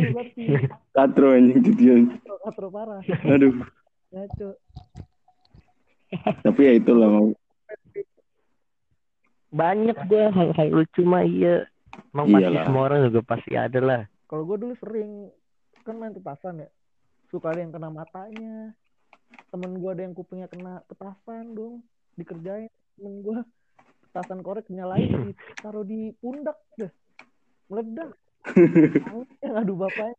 berarti. 0.09 0.43
Katro 0.89 1.27
anjing 1.31 1.59
titian. 1.61 2.01
Katro, 2.17 2.35
katro 2.41 2.67
parah. 2.73 3.01
Aduh. 3.29 3.53
Ngaco. 4.09 4.49
Tapi 6.41 6.59
ya 6.61 6.73
itulah 6.77 7.09
mau. 7.09 7.29
Banyak 9.53 9.97
gue 10.09 10.23
hal-hal 10.33 10.69
lucu 10.73 11.01
mah 11.05 11.21
iya. 11.21 11.69
Emang 12.09 12.33
pasti 12.33 12.57
semua 12.65 12.89
orang 12.89 13.05
juga 13.13 13.21
pasti 13.21 13.53
ada 13.53 13.77
lah. 13.77 14.01
Kalau 14.25 14.49
gue 14.49 14.57
dulu 14.57 14.73
sering 14.81 15.29
kan 15.85 16.01
main 16.01 16.09
petasan 16.09 16.65
ya. 16.65 16.69
Suka 17.33 17.49
ada 17.49 17.65
yang 17.65 17.73
kena 17.73 17.89
matanya. 17.89 18.77
Temen 19.49 19.81
gue 19.81 19.89
ada 19.89 20.05
yang 20.05 20.13
kupingnya 20.13 20.45
kena 20.45 20.85
petasan 20.85 21.57
dong. 21.57 21.81
Dikerjain 22.13 22.69
temen 22.93 23.25
gue. 23.25 23.41
Petasan 24.05 24.45
korek 24.45 24.69
nyalain 24.69 25.09
ditaruh 25.33 25.81
di 25.81 26.13
pundak 26.21 26.61
deh. 26.77 26.93
Meledak. 27.73 28.13
yang 29.41 29.55
adu 29.57 29.73
bapaknya. 29.73 30.13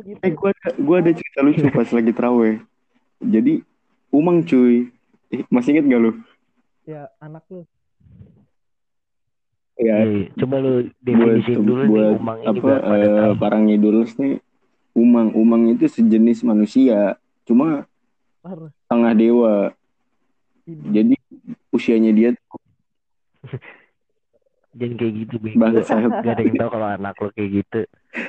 gitu. 0.00 0.16
Eh 0.24 0.32
gua 0.32 0.54
ada, 0.56 0.68
gua 0.80 0.96
ada 1.04 1.12
cerita 1.12 1.44
lucu 1.44 1.60
pas 1.68 1.88
lagi 1.92 2.12
terawih. 2.16 2.56
Jadi 3.20 3.60
Umang 4.10 4.42
cuy. 4.42 4.88
Eh, 5.30 5.44
masih 5.52 5.76
inget 5.76 5.86
gak 5.86 6.02
lu? 6.02 6.12
Ya 6.82 7.06
anak 7.20 7.44
lu. 7.52 7.62
Ya, 9.76 10.02
Iya, 10.02 10.32
Coba 10.40 10.56
lu 10.64 10.88
buat 10.88 10.88
definisiin 11.04 11.62
dulu 11.62 11.82
nih 11.84 11.88
buat 11.88 12.12
umang 12.16 12.38
ini 12.42 12.48
apa 12.48 12.70
eh, 12.96 13.06
tahu. 13.06 13.32
para 13.38 13.56
ngidulers 13.60 14.12
nih 14.18 14.34
umang 14.94 15.30
umang 15.34 15.70
itu 15.72 15.86
sejenis 15.86 16.42
manusia 16.42 17.16
cuma 17.46 17.86
Parah. 18.40 18.70
tengah 18.86 19.12
dewa 19.14 19.54
Ini. 20.66 20.82
jadi 20.90 21.14
usianya 21.70 22.12
dia 22.12 22.28
tuh 22.34 22.58
Jangan 24.70 25.02
kayak 25.02 25.14
gitu 25.26 25.34
bego. 25.42 25.58
Bangsat. 25.58 25.98
Gak 26.22 26.30
ada 26.30 26.42
yang 26.46 26.54
tahu 26.54 26.70
kalau 26.70 26.88
anak 26.94 27.18
lo 27.18 27.34
kayak 27.34 27.50
gitu. 27.58 27.80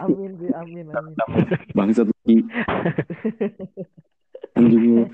Amin 0.02 0.32
sih, 0.42 0.50
amin, 0.50 0.90
amin. 0.90 1.14
bangsat 1.78 2.10
lagi 2.10 2.38
anjing. 4.58 5.06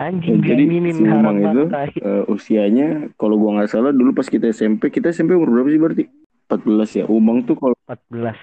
Anjing 0.00 0.38
Jadi, 0.40 0.62
diaminin 0.64 0.94
si 0.96 1.02
Umang 1.02 1.36
itu. 1.42 1.62
Eh, 1.98 2.24
usianya 2.30 3.10
kalau 3.18 3.36
gua 3.36 3.60
nggak 3.60 3.74
salah 3.74 3.90
dulu 3.90 4.14
pas 4.16 4.30
kita 4.30 4.48
SMP 4.54 4.88
kita 4.88 5.10
SMP 5.10 5.34
umur 5.36 5.50
berapa 5.50 5.68
sih 5.68 5.80
berarti 5.82 6.04
14 6.48 6.98
ya 7.02 7.04
umang 7.10 7.42
tuh 7.44 7.58
kalau 7.58 7.76
14. 7.90 8.38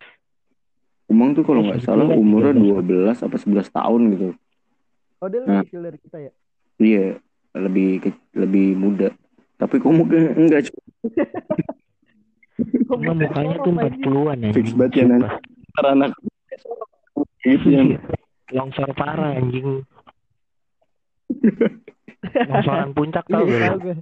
Umang 1.11 1.29
tuh 1.33 1.43
kalau 1.43 1.61
nggak 1.61 1.81
salah 1.81 2.07
Iya, 2.07 2.15
umurnya 2.15 2.53
13. 2.53 2.79
12 3.11 3.19
apa 3.21 3.35
11 3.35 3.67
tahun 3.69 4.01
gitu 4.09 4.27
Oh 5.19 5.27
dia 5.27 5.39
Nah. 5.39 5.59
lebih 5.59 5.67
kecil 5.67 5.81
dari 5.83 5.97
kita 5.99 6.17
ya? 6.19 6.31
iya 6.79 7.05
lebih 7.53 7.89
ke- 7.99 8.23
lebih 8.33 8.67
muda 8.73 9.09
tapi 9.55 9.77
kok 9.77 9.91
mungkin 9.91 10.33
enggak. 10.35 10.71
Cuma 12.87 13.13
mukanya 13.13 13.57
tuh 13.59 13.71
40-an 13.71 14.37
ya. 14.39 14.51
Fix 14.51 14.67
banget 14.71 14.93
ya, 14.95 15.05
Nan. 15.07 15.21
Ntar 15.71 15.85
anak 15.91 16.11
gitu 17.39 17.67
ya 17.67 17.81
Longsor 18.51 18.89
parah 18.91 19.33
anjing. 19.33 19.81
Longsoran 22.21 22.89
puncak 22.91 23.25
tau 23.31 23.41
Iya, 23.41 23.49
gak? 23.49 23.61
tahu 23.61 23.77
lu? 23.77 23.83
gue. 23.83 23.95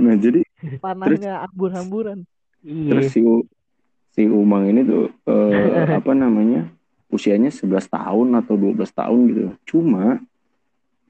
nah 0.00 0.14
jadi 0.16 0.40
Tanahnya 0.80 1.32
ambur-amburan. 1.44 2.18
terus 2.62 3.04
Iya. 3.06 3.12
si 3.12 3.20
U- 3.20 3.44
si 4.14 4.30
Umang 4.30 4.70
ini 4.70 4.86
tuh 4.86 5.10
eh, 5.26 5.90
apa 5.98 6.12
namanya 6.14 6.70
usianya 7.10 7.50
11 7.50 7.90
tahun 7.90 8.28
atau 8.38 8.54
12 8.54 8.86
tahun 8.90 9.18
gitu. 9.30 9.44
Cuma 9.66 10.22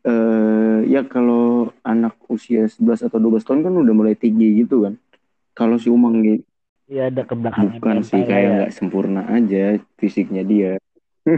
eh 0.05 0.81
ya 0.85 1.01
kalau 1.09 1.73
anak 1.81 2.17
usia 2.29 2.69
11 2.69 3.09
atau 3.09 3.17
12 3.17 3.41
tahun 3.41 3.61
kan 3.65 3.73
udah 3.73 3.95
mulai 3.95 4.17
tinggi 4.17 4.65
gitu 4.65 4.89
kan. 4.89 4.97
Kalau 5.55 5.79
si 5.79 5.89
Umang 5.93 6.25
gitu 6.25 6.45
Iya 6.85 7.09
ada 7.09 7.25
kebelakangan 7.25 7.81
bukan 7.81 7.97
sih 8.05 8.21
mental 8.21 8.29
kayak 8.29 8.45
ya. 8.45 8.55
nggak 8.61 8.73
sempurna 8.77 9.23
aja 9.33 9.81
fisiknya 9.97 10.43
dia. 10.45 10.73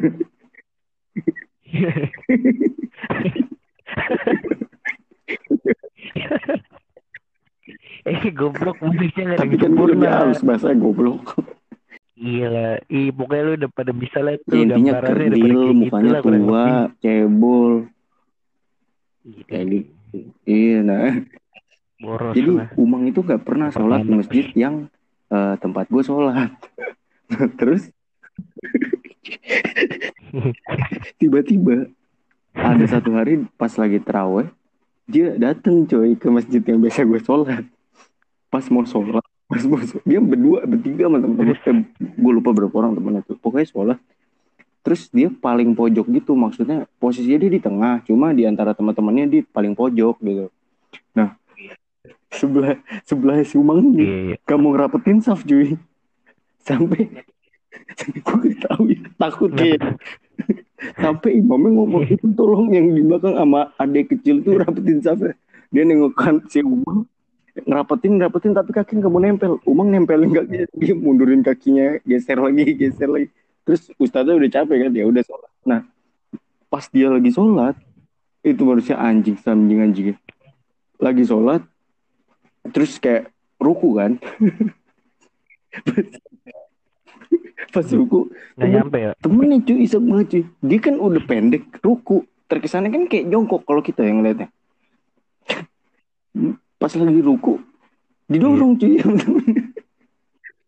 Eh 8.06 8.30
goblok 8.30 8.78
musiknya 8.78 9.34
gak 9.34 9.38
ada 9.38 9.42
tapi 9.42 9.54
kan 9.58 9.70
gue 9.74 9.98
bahasa 10.46 10.70
goblok 10.78 11.34
Iya 12.16 12.46
lah. 12.48 12.72
Ih 12.88 13.12
pokoknya 13.12 13.42
lu 13.44 13.52
udah 13.60 13.70
pada 13.76 13.92
bisa 13.92 14.24
lah 14.24 14.40
tuh 14.40 14.56
ya, 14.56 14.72
intinya 14.72 15.04
kerdil 15.04 15.76
mukanya 15.76 16.24
gitu 16.24 16.32
tua 16.32 16.64
cebol 17.04 17.92
Iya, 19.26 19.42
kayak 19.50 19.66
gitu 19.66 20.18
iya 20.46 20.78
nah 20.86 21.10
Boros 21.98 22.34
Jadi 22.36 22.50
lah. 22.54 22.68
Umang 22.78 23.10
itu 23.10 23.26
gak 23.26 23.42
pernah 23.42 23.74
sholat 23.74 24.06
di 24.06 24.12
masjid 24.14 24.46
yang 24.54 24.86
eh, 25.32 25.54
tempat 25.58 25.90
gue 25.90 26.02
sholat. 26.06 26.54
Terus 27.58 27.90
tiba-tiba 31.20 31.90
ada 32.54 32.84
satu 32.86 33.18
hari 33.18 33.42
pas 33.58 33.74
lagi 33.74 33.98
terawih 33.98 34.46
dia 35.10 35.34
dateng 35.34 35.90
coy 35.90 36.14
ke 36.14 36.28
masjid 36.30 36.62
yang 36.62 36.78
biasa 36.78 37.02
gue 37.02 37.18
sholat. 37.18 37.66
Pas 38.46 38.62
mau 38.70 38.86
sholat, 38.86 39.25
mau 39.46 39.78
sholat, 39.78 40.02
dia 40.02 40.18
berdua 40.18 40.66
bertiga 40.66 41.06
sama 41.06 41.18
temen-temen. 41.22 41.54
Eh, 42.02 42.10
gue 42.18 42.32
lupa 42.34 42.50
berapa 42.50 42.74
orang 42.74 42.98
temennya 42.98 43.22
tuh. 43.22 43.38
Pokoknya 43.38 43.68
sholat. 43.70 43.98
Terus 44.82 45.10
dia 45.10 45.30
paling 45.30 45.74
pojok 45.74 46.06
gitu, 46.14 46.38
maksudnya 46.38 46.86
posisinya 47.02 47.38
dia 47.42 47.50
di 47.50 47.60
tengah, 47.62 48.06
cuma 48.06 48.30
di 48.30 48.46
antara 48.46 48.70
teman-temannya 48.70 49.24
dia 49.26 49.42
paling 49.50 49.74
pojok 49.74 50.18
gitu. 50.22 50.46
Nah, 51.10 51.34
sebelah 52.30 52.74
sebelah 53.02 53.42
si 53.42 53.56
Umang 53.56 53.80
ini 53.82 54.04
Iya, 54.04 54.18
iya. 54.30 54.36
kamu 54.44 54.66
ngerapetin 54.76 55.18
saf 55.24 55.42
cuy 55.46 55.78
sampai 56.60 57.08
sampai 57.96 58.20
gue 58.20 58.52
tahu 58.60 58.82
ya 58.92 59.00
takut 59.16 59.50
ya 59.56 59.78
sampai 61.00 61.40
imamnya 61.40 61.70
ngomong 61.80 62.04
itu 62.04 62.26
tolong 62.36 62.68
yang 62.74 62.92
di 62.92 63.00
belakang 63.00 63.34
sama 63.38 63.72
adek 63.80 64.16
kecil 64.16 64.44
tuh 64.44 64.60
rapetin 64.60 65.00
saf 65.00 65.18
ya." 65.22 65.32
dia 65.72 65.82
nengok 65.82 66.14
kan 66.14 66.38
si 66.46 66.60
Umang 66.62 67.08
ngerapetin 67.64 68.20
ngerapetin 68.20 68.52
tapi 68.52 68.70
kaki 68.76 68.92
nggak 69.00 69.12
mau 69.12 69.22
nempel. 69.22 69.52
Umang 69.64 69.88
nempelin 69.88 70.28
kakinya 70.34 70.66
dia 70.76 70.94
mundurin 70.94 71.40
kakinya 71.40 71.96
geser 72.04 72.36
lagi 72.36 72.64
geser 72.80 73.08
lagi. 73.08 73.28
Terus 73.64 73.88
ustaznya 73.96 74.36
udah 74.36 74.50
capek 74.52 74.76
kan? 74.86 74.92
Ya 74.92 75.04
udah 75.08 75.22
sholat. 75.24 75.50
Nah 75.64 75.80
pas 76.68 76.84
dia 76.92 77.08
lagi 77.08 77.30
sholat 77.32 77.78
itu 78.44 78.62
manusia 78.66 79.00
anjing 79.00 79.40
anjing 79.40 79.80
anjing. 79.80 80.06
Lagi 81.00 81.24
sholat 81.24 81.64
terus 82.74 83.00
kayak 83.00 83.32
ruku 83.56 83.96
kan? 83.96 84.12
Pas 87.74 87.84
ruku 87.92 88.32
Nggak 88.56 88.70
nyampe 88.72 88.96
ya. 88.96 89.10
temennya 89.20 89.60
cuy 89.60 89.84
iseng 89.84 90.08
banget 90.08 90.26
cuy. 90.32 90.42
Dia 90.64 90.78
kan 90.80 90.94
udah 90.96 91.22
pendek 91.28 91.64
ruku. 91.84 92.24
Terkesannya 92.48 92.88
kan 92.94 93.02
kayak 93.10 93.28
jongkok 93.28 93.66
kalau 93.66 93.82
kita 93.84 94.06
yang 94.06 94.22
ngeliatnya 94.22 94.48
pas 96.76 96.92
lagi 96.92 97.20
ruku 97.20 97.54
didorong 98.26 98.76
cuy 98.76 98.98
sama 98.98 99.16
temennya 99.16 99.62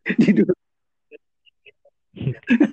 didorong 0.22 0.56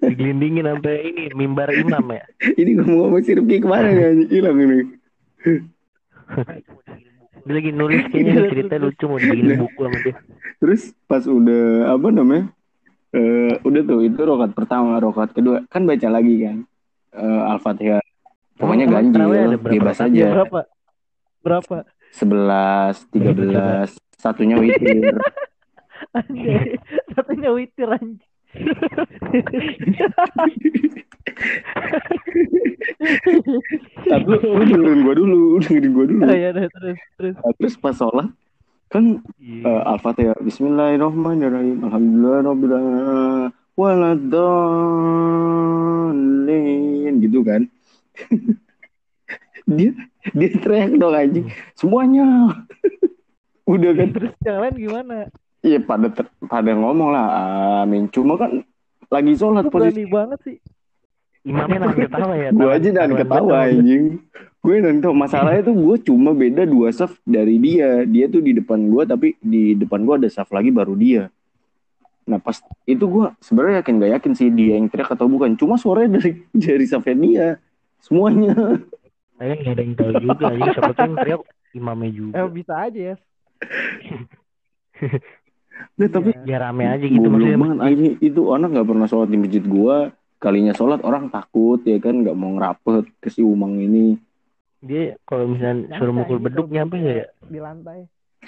Digelindingin 0.01 0.65
sampai 0.65 1.05
ini 1.05 1.23
mimbar 1.37 1.69
imam 1.69 2.01
ya. 2.09 2.25
ini 2.61 2.81
ngomong-ngomong 2.81 3.21
si 3.21 3.37
Rifki 3.37 3.61
ke 3.61 3.67
mana 3.69 3.93
anjing? 3.93 4.25
hilang 4.33 4.57
ini 4.57 4.79
Dia 7.45 7.53
lagi 7.53 7.69
nulis 7.69 8.01
kayaknya 8.09 8.49
cerita 8.49 8.75
lucu 8.81 9.05
mau 9.05 9.21
dibikin 9.21 9.61
buku 9.61 9.79
sama 9.85 9.97
dia. 10.01 10.15
terus 10.57 10.81
pas 11.05 11.21
udah 11.21 11.93
apa 11.93 12.07
namanya 12.09 12.49
eh 13.13 13.53
udah 13.61 13.81
tuh 13.85 14.01
itu 14.01 14.17
rokat 14.17 14.49
pertama 14.57 14.97
rokat 14.97 15.29
kedua 15.29 15.61
kan 15.69 15.85
baca 15.85 16.07
lagi 16.09 16.35
kan 16.41 16.57
Eh 17.13 17.41
al-fatihah 17.47 18.01
pokoknya 18.57 18.85
ganjil 18.89 19.23
bebas 19.61 20.01
rakaat? 20.01 20.09
aja 20.09 20.25
Berapa? 20.33 20.59
Berapa? 21.39 21.77
Sebelas 22.15 23.03
tiga 23.11 23.35
belas 23.35 23.91
satunya 24.15 24.55
witir. 24.55 25.15
Satunya 27.15 27.49
witir 27.51 27.87
anjing. 27.91 28.19
tapi 34.05 34.23
lu 34.31 34.63
dengerin 34.63 35.03
gua 35.03 35.13
dulu 35.15 35.35
lu 35.55 35.59
dengerin 35.59 35.91
gua 35.91 36.05
dulu 36.07 36.21
Oh 36.23 36.31
ya 36.35 36.51
terus 36.55 36.71
terus. 37.19 37.35
Nah, 37.35 37.51
terus 37.59 37.75
pas 37.75 37.95
sholat 37.95 38.27
kan 38.87 39.19
Iya. 39.41 39.65
eh, 39.65 39.81
al-fatihah 39.91 40.37
Bismillahirrahmanirrahim 40.39 41.83
Alhamdulillahirobbilalamin 41.83 43.51
waladhalin 46.15 47.13
gitu 47.19 47.43
kan 47.43 47.67
dia 49.75 49.91
dia 50.37 50.49
teriak 50.57 50.97
dong 50.97 51.13
anjing. 51.13 51.45
Semuanya. 51.77 52.25
Udah 53.71 53.91
kan? 53.97 54.07
Terus 54.13 54.31
yang 54.45 54.59
lain 54.61 54.75
gimana? 54.77 55.15
Iya 55.65 55.81
pada 55.81 56.07
ter- 56.13 56.33
pada 56.45 56.71
ngomong 56.77 57.09
lah 57.09 57.25
amin. 57.81 58.05
Cuma 58.13 58.37
kan 58.37 58.61
lagi 59.09 59.33
sholat 59.33 59.65
posisi 59.69 60.05
banget 60.05 60.39
sih. 60.45 60.57
Imamnya 61.45 61.77
nahan 61.85 61.97
ketawa 61.97 62.33
ya. 62.37 62.49
tahan- 62.49 62.73
aja 62.73 62.89
tahan 62.89 63.11
ketawa 63.17 63.53
anjing. 63.69 64.03
Gue 64.65 64.81
nanti 64.81 65.05
masalahnya 65.13 65.61
tuh 65.69 65.77
gue 65.77 65.95
cuma 66.09 66.33
beda 66.33 66.65
dua 66.65 66.89
saf 66.89 67.17
dari 67.25 67.61
dia. 67.61 68.01
Dia 68.05 68.25
tuh 68.29 68.41
di 68.41 68.57
depan 68.57 68.81
gue 68.89 69.03
tapi 69.05 69.37
di 69.41 69.77
depan 69.77 70.05
gue 70.05 70.25
ada 70.25 70.29
saf 70.29 70.49
lagi 70.49 70.73
baru 70.73 70.93
dia. 70.97 71.29
Nah 72.25 72.41
pas 72.41 72.57
itu 72.89 73.05
gue 73.05 73.25
sebenarnya 73.41 73.85
yakin 73.85 73.93
gak 74.01 74.11
yakin 74.21 74.31
sih 74.33 74.49
dia 74.49 74.77
yang 74.77 74.89
teriak 74.89 75.13
atau 75.13 75.29
bukan. 75.29 75.53
Cuma 75.57 75.77
suaranya 75.77 76.17
dari 76.21 76.41
dari 76.65 76.85
safnya 76.85 77.17
dia. 77.17 77.47
Semuanya 78.01 78.81
Saya 79.35 79.53
nggak 79.53 79.69
ada 79.69 79.81
yang 79.81 79.93
tahu 79.93 80.11
juga. 80.17 80.43
Jadi 80.47 80.61
siapa 80.71 80.89
tuh 80.89 81.01
yang 81.01 81.15
teriak 81.15 81.41
imamnya 81.71 82.09
juga. 82.09 82.33
Eh 82.35 82.47
bisa 82.49 82.73
aja 82.81 82.99
ya. 83.03 83.15
Nah, 85.95 86.07
tapi 86.07 86.31
Ya 86.43 86.57
rame 86.57 86.83
aja 86.87 87.03
gitu 87.03 87.25
maksudnya. 87.25 87.59
banget 87.59 87.77
anjing 87.81 88.13
itu 88.21 88.41
anak 88.47 88.67
nggak 88.71 88.87
pernah 88.87 89.05
sholat 89.05 89.27
di 89.27 89.35
masjid 89.35 89.61
gua 89.61 90.07
kalinya 90.37 90.71
sholat 90.71 90.99
orang 91.01 91.27
takut 91.27 91.79
ya 91.83 91.99
kan 91.99 92.23
nggak 92.23 92.31
mau 92.31 92.55
ngerapet 92.55 93.03
ke 93.19 93.27
si 93.27 93.39
umang 93.39 93.75
ini 93.75 94.15
Dia 94.79 95.15
kalau 95.23 95.49
misalnya 95.49 95.95
suruh 95.95 96.15
mukul 96.15 96.39
beduk 96.39 96.67
nyampe 96.69 96.95
ya? 96.95 97.27
di 97.43 97.59
lantai. 97.59 98.07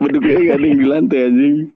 beduknya 0.00 0.34
nggak 0.40 0.52
ada 0.52 0.64
yang 0.64 0.76
di 0.76 0.86
lantai 0.86 1.18
anjing 1.22 1.56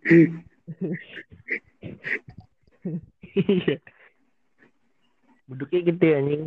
Iya. 5.46 5.48
Beduknya 5.48 5.80
gede 5.84 6.10
anjing. 6.12 6.42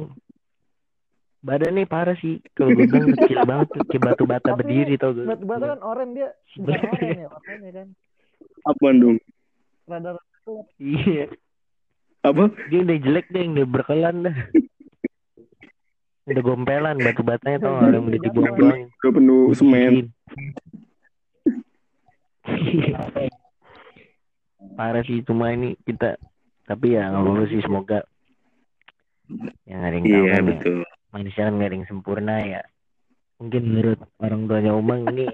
Badannya 1.40 1.88
parah 1.88 2.20
sih. 2.20 2.44
Kalau 2.52 2.76
gue 2.76 2.84
bilang 2.84 3.16
kecil 3.16 3.40
banget 3.50 3.68
tuh. 3.72 3.84
Kayak 3.88 4.04
batu 4.06 4.24
bata 4.26 4.48
Tapi 4.50 4.58
berdiri 4.60 4.94
tau 4.96 5.12
gak? 5.14 5.24
Batu 5.26 5.46
bata 5.46 5.66
kan 5.68 5.80
oranye 5.82 6.14
dia 6.14 6.30
bukan 6.54 6.80
oranye 6.86 7.16
ya 7.16 7.28
warnanya 7.30 7.72
kan. 7.74 7.88
apa 8.62 8.88
dong 8.94 9.18
Rada 9.86 10.12
Iya. 10.76 11.26
apa 12.22 12.44
Dia 12.68 12.80
udah 12.82 12.98
jelek 13.00 13.28
deh. 13.30 13.44
Udah 13.48 13.66
berkelan 13.66 14.16
dah. 14.22 14.36
Udah 16.26 16.44
gompelan 16.44 16.98
batu 17.00 17.24
batanya 17.24 17.58
tau? 17.62 17.80
Yang 17.82 18.04
udah 18.06 18.20
dibuang-buang. 18.22 18.82
udah 18.92 19.12
penuh 19.16 19.44
semen 19.56 20.12
Parah 24.76 25.04
sih 25.04 25.20
cuma 25.22 25.52
ini 25.52 25.76
kita 25.80 26.16
tapi 26.64 26.94
ya 26.94 27.10
nggak 27.10 27.24
apa 27.26 27.44
sih 27.48 27.60
semoga 27.60 28.00
yang 29.70 29.82
ada 29.86 29.96
yang 29.96 30.06
tahu 30.06 30.14
iya 30.26 30.32
kan 30.34 30.44
ya. 30.44 30.50
betul. 30.54 30.78
Manusia 31.10 31.42
kan 31.46 31.54
nggak 31.58 31.70
ada 31.70 31.76
yang 31.76 31.88
sempurna 31.90 32.36
ya. 32.42 32.62
Mungkin 33.40 33.62
menurut 33.72 34.00
orang 34.20 34.42
tuanya 34.52 34.72
Umang 34.76 35.02
ini 35.16 35.26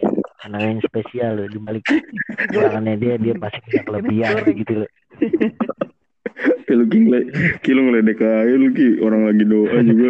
anak 0.46 0.62
yang 0.62 0.80
spesial 0.86 1.32
loh 1.42 1.48
di 1.50 1.58
balik 1.58 1.86
belakangnya 2.54 2.96
dia 3.02 3.14
dia 3.18 3.34
pasti 3.34 3.60
punya 3.66 3.82
kelebihan 3.82 4.44
gitu 4.54 4.74
loh. 4.86 4.90
Ya 6.70 6.74
lu 6.78 6.86
ki 6.86 6.98
ngele- 7.02 7.30
ki 7.66 7.72
lu 7.74 7.82
ngeledek 7.90 8.22
aja 8.22 8.54
lu 8.54 8.70
ki 8.76 8.88
orang 9.02 9.22
lagi 9.32 9.44
doa 9.48 9.78
juga. 9.82 10.10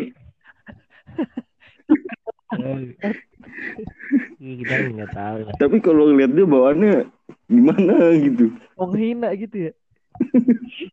Kita 4.36 4.74
kan 4.76 4.89
nggak 4.91 5.12
tahu 5.15 5.38
lah. 5.48 5.54
Tapi 5.56 5.78
kalau 5.80 6.04
ngeliat 6.12 6.32
dia 6.36 6.45
bawaannya 6.45 6.95
gimana 7.48 7.95
gitu? 8.19 8.52
Mau 8.76 8.91
ngehina 8.91 9.30
gitu 9.39 9.71
ya. 9.71 9.74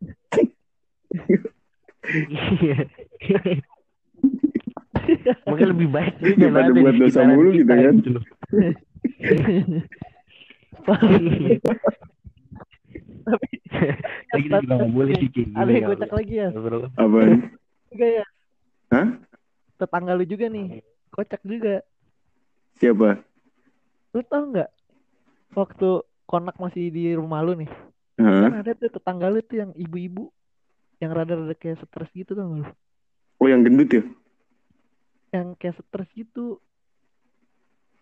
Iya. 2.12 2.76
Mungkin 5.48 5.66
lebih 5.74 5.88
baik 5.90 6.14
dia 6.22 6.34
Daripada 6.38 6.46
jangan 6.46 6.62
ada 6.62 6.72
buat 6.78 6.94
dosa 6.94 7.20
mulu 7.26 7.50
gitu 7.56 7.72
kan. 7.74 7.94
Tapi 10.82 11.06
Tapi 13.22 14.40
kita 14.46 14.58
juga 14.62 14.74
nggak 14.82 14.92
boleh 14.92 15.14
sih 15.18 15.28
kayak 15.30 15.48
ada 15.54 15.70
gini 15.70 15.78
yang 15.78 15.90
kocak 15.90 16.12
lagi 16.12 16.34
ya. 16.34 16.48
Apaan 16.98 17.30
Juga 17.92 18.06
ya. 18.06 18.24
Hah? 18.92 19.08
Tetangga 19.78 20.12
lu 20.14 20.24
juga 20.26 20.46
nih. 20.50 20.66
Kocak 21.12 21.42
juga. 21.44 21.74
siapa 22.80 23.22
Lu 24.12 24.20
tau 24.26 24.44
nggak? 24.48 24.70
Waktu 25.52 25.88
konak 26.26 26.56
masih 26.56 26.88
di 26.88 27.12
rumah 27.14 27.44
lu 27.44 27.56
nih. 27.58 27.70
Kan 28.16 28.54
ada 28.60 28.72
tuh 28.76 28.90
tetangga 28.90 29.28
lu 29.30 29.40
tuh 29.44 29.56
yang 29.66 29.70
ibu-ibu. 29.76 30.30
Yang 31.02 31.10
rada-rada 31.12 31.54
kayak 31.54 31.76
stres 31.78 32.10
gitu 32.12 32.32
tau 32.32 32.54
lu? 32.54 32.66
oh 33.36 33.46
yang 33.46 33.60
gendut 33.60 33.90
ya 33.90 34.02
Yang 35.32 35.46
kayak 35.58 35.74
stres 35.76 36.08
gitu. 36.12 36.62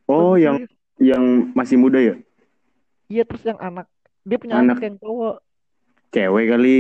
oh 0.04 0.36
Terus 0.36 0.44
yang 0.44 0.56
dia- 0.58 0.76
yang 1.00 1.24
masih 1.52 1.76
muda 1.76 1.96
ya 1.96 2.14
Iya 3.08 3.24
terus 3.24 3.42
yang 3.42 3.56
anak. 3.58 3.88
Dia 4.20 4.36
punya 4.36 4.54
Anak. 4.54 4.76
anak, 4.76 4.84
yang 4.84 4.96
cowok. 4.98 5.34
cewek 6.10 6.44
kali 6.46 6.78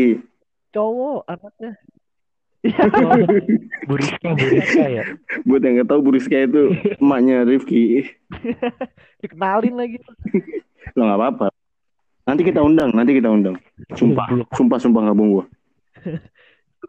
Cowok 0.70 1.20
anaknya. 1.26 1.72
Iya. 2.60 2.84
Bu 3.82 3.96
Rizka, 3.96 4.28
Bu 4.30 4.44
Rizka 4.46 4.84
ya. 4.86 5.04
buat 5.48 5.64
yang 5.64 5.72
nggak 5.74 5.88
tahu 5.88 6.00
Bu 6.02 6.10
Rizka 6.12 6.36
itu 6.38 6.62
emaknya 7.00 7.42
Rifki 7.42 8.04
Dikenalin 9.18 9.74
lagi. 9.74 9.96
lo 10.92 11.02
nggak 11.02 11.16
apa-apa 11.16 11.46
nanti 12.22 12.42
kita 12.42 12.60
undang 12.60 12.92
nanti 12.92 13.12
kita 13.12 13.26
undang 13.26 13.56
sumpah 13.94 14.28
Goblok. 14.28 14.48
sumpah 14.52 14.78
sumpah 14.78 15.00
nggak 15.02 15.16
bohong 15.16 15.32
gua 15.32 15.44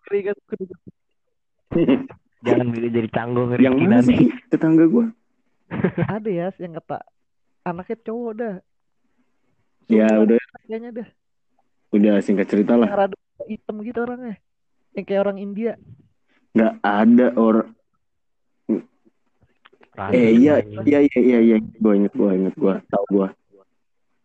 Keringat, 0.01 0.37
keringat. 0.47 0.79
Jangan 2.41 2.67
milih 2.67 2.89
dari 2.89 3.09
canggung 3.09 3.53
yang 3.55 3.77
mana 3.77 4.01
nanti. 4.01 4.17
sih 4.17 4.19
tetangga 4.49 4.87
gua 4.87 5.05
Ada 6.09 6.29
ya 6.29 6.47
yang 6.57 6.75
kata 6.77 6.97
anaknya 7.61 7.97
cowok 8.01 8.31
dah. 8.33 8.55
ya 9.87 10.07
Sumuran 10.09 10.23
udah 10.25 10.39
Kayaknya 10.65 10.89
dah. 10.91 11.07
udah 11.91 12.13
singkat 12.19 12.47
cerita 12.47 12.73
lah 12.75 12.89
rada 12.89 13.15
hitam 13.45 13.79
gitu 13.81 14.01
orangnya. 14.01 14.35
Yang 14.91 15.05
kayak 15.05 15.21
orang 15.21 15.37
India. 15.37 15.73
nggak 16.51 16.73
ada 16.81 17.27
orang 17.33 17.69
eh 20.11 20.31
iya 20.33 20.59
semuanya. 20.59 20.83
iya 20.83 20.99
iya 20.99 21.19
iya 21.21 21.39
iya 21.39 21.57
gua 21.77 21.93
inget 21.93 22.11
gua 22.11 22.31
inget 22.33 22.55
gua 22.55 22.75
tahu 22.87 23.05
gua 23.11 23.27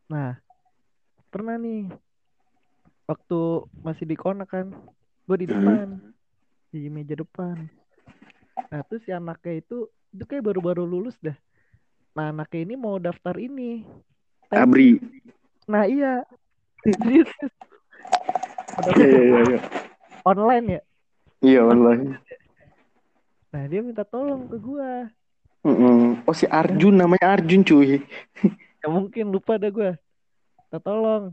Nah, 0.07 0.38
pernah 1.29 1.59
nih 1.59 1.90
waktu 3.07 3.40
masih 3.81 4.05
di 4.05 4.16
konak 4.19 4.51
kan, 4.51 4.71
gue 5.25 5.37
di 5.38 5.47
Hmm. 5.47 5.55
depan 5.55 5.87
di 6.69 6.90
meja 6.90 7.14
depan. 7.14 7.57
Nah, 8.66 8.81
terus 8.85 9.07
si 9.07 9.14
anaknya 9.14 9.62
itu 9.62 9.87
itu 10.11 10.25
kayak 10.27 10.45
baru-baru 10.45 10.83
lulus 10.83 11.14
dah. 11.23 11.35
Nah, 12.12 12.35
anaknya 12.35 12.61
ini 12.66 12.75
mau 12.75 12.99
daftar 12.99 13.38
ini. 13.38 13.87
tes. 14.47 14.59
Abri 14.59 14.99
Nah, 15.66 15.87
iya. 15.87 16.23
Iya 18.77 19.07
iya 19.09 19.40
iya 19.42 19.59
online 20.23 20.66
ya. 20.69 20.81
iya 21.40 21.61
online 21.64 22.21
Nah, 23.49 23.62
dia 23.66 23.81
minta 23.81 24.05
tolong 24.05 24.47
ke 24.47 24.59
gua. 24.61 25.09
Mm-mm. 25.64 26.23
oh 26.23 26.35
si 26.37 26.47
Arjun 26.47 26.95
namanya 26.95 27.35
Arjun 27.35 27.64
cuy 27.64 28.05
Ya 28.79 28.87
mungkin 28.87 29.33
lupa 29.33 29.57
dah 29.57 29.73
gua. 29.73 29.92
Minta 30.61 30.79
tolong. 30.79 31.33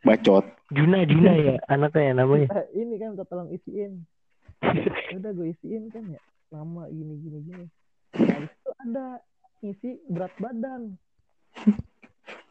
Bacot 0.00 0.44
Juna, 0.68 1.02
Juna 1.02 1.32
ya 1.32 1.54
anaknya 1.72 2.02
ya 2.02 2.14
namanya. 2.14 2.48
Eh, 2.52 2.66
ini 2.76 2.94
kan 2.96 3.12
minta 3.12 3.24
tolong 3.24 3.48
isiin. 3.50 4.04
Udah 5.16 5.30
gue 5.30 5.48
isiin 5.50 5.88
kan 5.88 6.04
ya. 6.06 6.20
Nama 6.50 6.88
gini 6.88 7.14
gini 7.18 7.38
gini. 7.42 7.64
Habis 8.12 8.52
itu 8.52 8.70
ada 8.78 9.06
ngisi 9.58 9.90
berat 10.06 10.34
badan. 10.36 10.92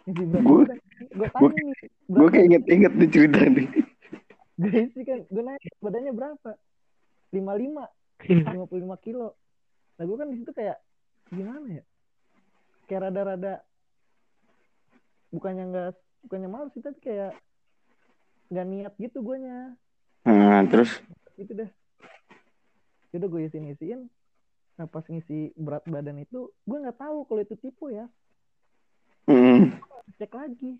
Ngisi 0.04 0.24
berat 0.26 0.44
Gua- 0.44 0.66
badan. 0.66 0.80
Gue 1.08 1.28
gua- 1.30 1.32
tanya 1.32 1.62
nih. 1.64 1.90
gue 2.08 2.28
kayak 2.28 2.46
inget-inget 2.48 2.94
nih 2.96 3.10
cerita 3.12 3.40
nih 3.46 3.68
Gue 4.58 4.72
isi 4.82 5.02
kan. 5.04 5.20
Gue 5.28 5.44
nanya 5.44 5.60
badannya 5.80 6.12
berapa? 6.12 6.52
55. 7.30 7.86
55 8.26 8.74
kilo. 9.00 9.28
Nah 9.94 10.04
gue 10.04 10.16
kan 10.16 10.28
di 10.28 10.38
situ 10.38 10.52
kayak 10.52 10.78
gimana 11.30 11.68
ya? 11.72 11.84
Kayak 12.86 13.02
rada-rada 13.04 13.54
bukannya 15.30 15.64
nggak 15.68 15.94
bukannya 16.28 16.52
malu 16.52 16.68
sih 16.76 16.84
tapi 16.84 17.00
kayak 17.00 17.32
nggak 18.52 18.68
niat 18.68 18.94
gitu 19.00 19.24
guanya. 19.24 19.74
Nah 20.28 20.62
terus? 20.68 20.92
Gitu 21.40 21.56
dah 21.56 21.72
udah 23.18 23.28
gue 23.34 23.42
isiin 23.50 23.74
isiin 23.74 24.02
nah 24.78 24.86
pas 24.86 25.02
ngisi 25.10 25.58
berat 25.58 25.82
badan 25.90 26.22
itu 26.22 26.54
gue 26.54 26.78
nggak 26.78 27.02
tahu 27.02 27.26
kalau 27.26 27.42
itu 27.42 27.58
tipu 27.58 27.90
ya. 27.90 28.06
Mm, 29.26 29.82
cek 30.22 30.32
lagi. 30.38 30.78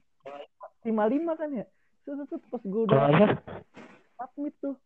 55 0.86 0.94
kan 1.34 1.50
ya? 1.50 1.66
Terus 2.06 2.30
terus 2.30 2.44
pas 2.48 2.62
gue 2.62 2.82
udah 2.86 3.34
submit 4.22 4.54
tuh. 4.62 4.78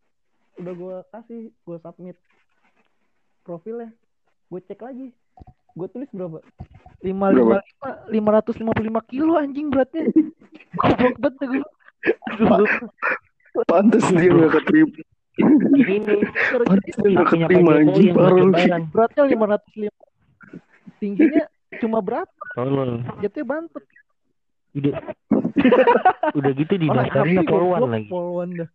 Udah 0.55 0.73
gue 0.73 0.95
kasih 1.11 1.41
gue 1.51 1.77
submit 1.83 2.17
profilnya. 3.43 3.91
Gue 4.47 4.63
cek 4.63 4.79
lagi 4.79 5.11
gue 5.71 5.87
tulis 5.91 6.09
berapa? 6.11 6.37
Lima 7.01 7.27
lima 7.33 7.57
lima 8.11 8.29
ratus 8.39 8.55
lima 8.59 8.71
puluh 8.75 8.87
lima 8.91 9.01
kilo 9.07 9.39
anjing 9.39 9.71
beratnya. 9.71 10.11
Goblok 10.79 11.15
banget 11.19 11.33
tuh 11.39 11.47
gue 11.51 11.63
pantas 13.67 14.05
dia 14.15 14.31
gak 14.31 14.51
keterima. 14.61 14.99
Ini 15.75 15.95
pantas 16.65 16.95
dia 16.97 17.09
gak 17.15 17.27
punya 17.29 17.45
Pak 17.47 17.51
keterima 17.51 17.71
anjing 17.79 18.11
parah 18.15 18.35
lebaran. 18.35 18.81
beratnya 18.91 19.23
lima 19.27 19.45
ratus 19.55 19.73
lima 19.77 19.95
tingginya 21.01 21.43
cuma 21.81 21.97
berapa? 21.99 22.41
Tolol. 22.53 23.01
jatuhnya 23.23 23.47
bantet. 23.47 23.83
Udah, 24.71 24.93
udah 26.39 26.51
gitu 26.55 26.73
di 26.79 26.87
api, 26.87 27.43
poluan 27.43 27.79
goblok, 27.83 27.91
lagi. 27.91 28.07
poluan 28.07 28.49
dah. 28.55 28.69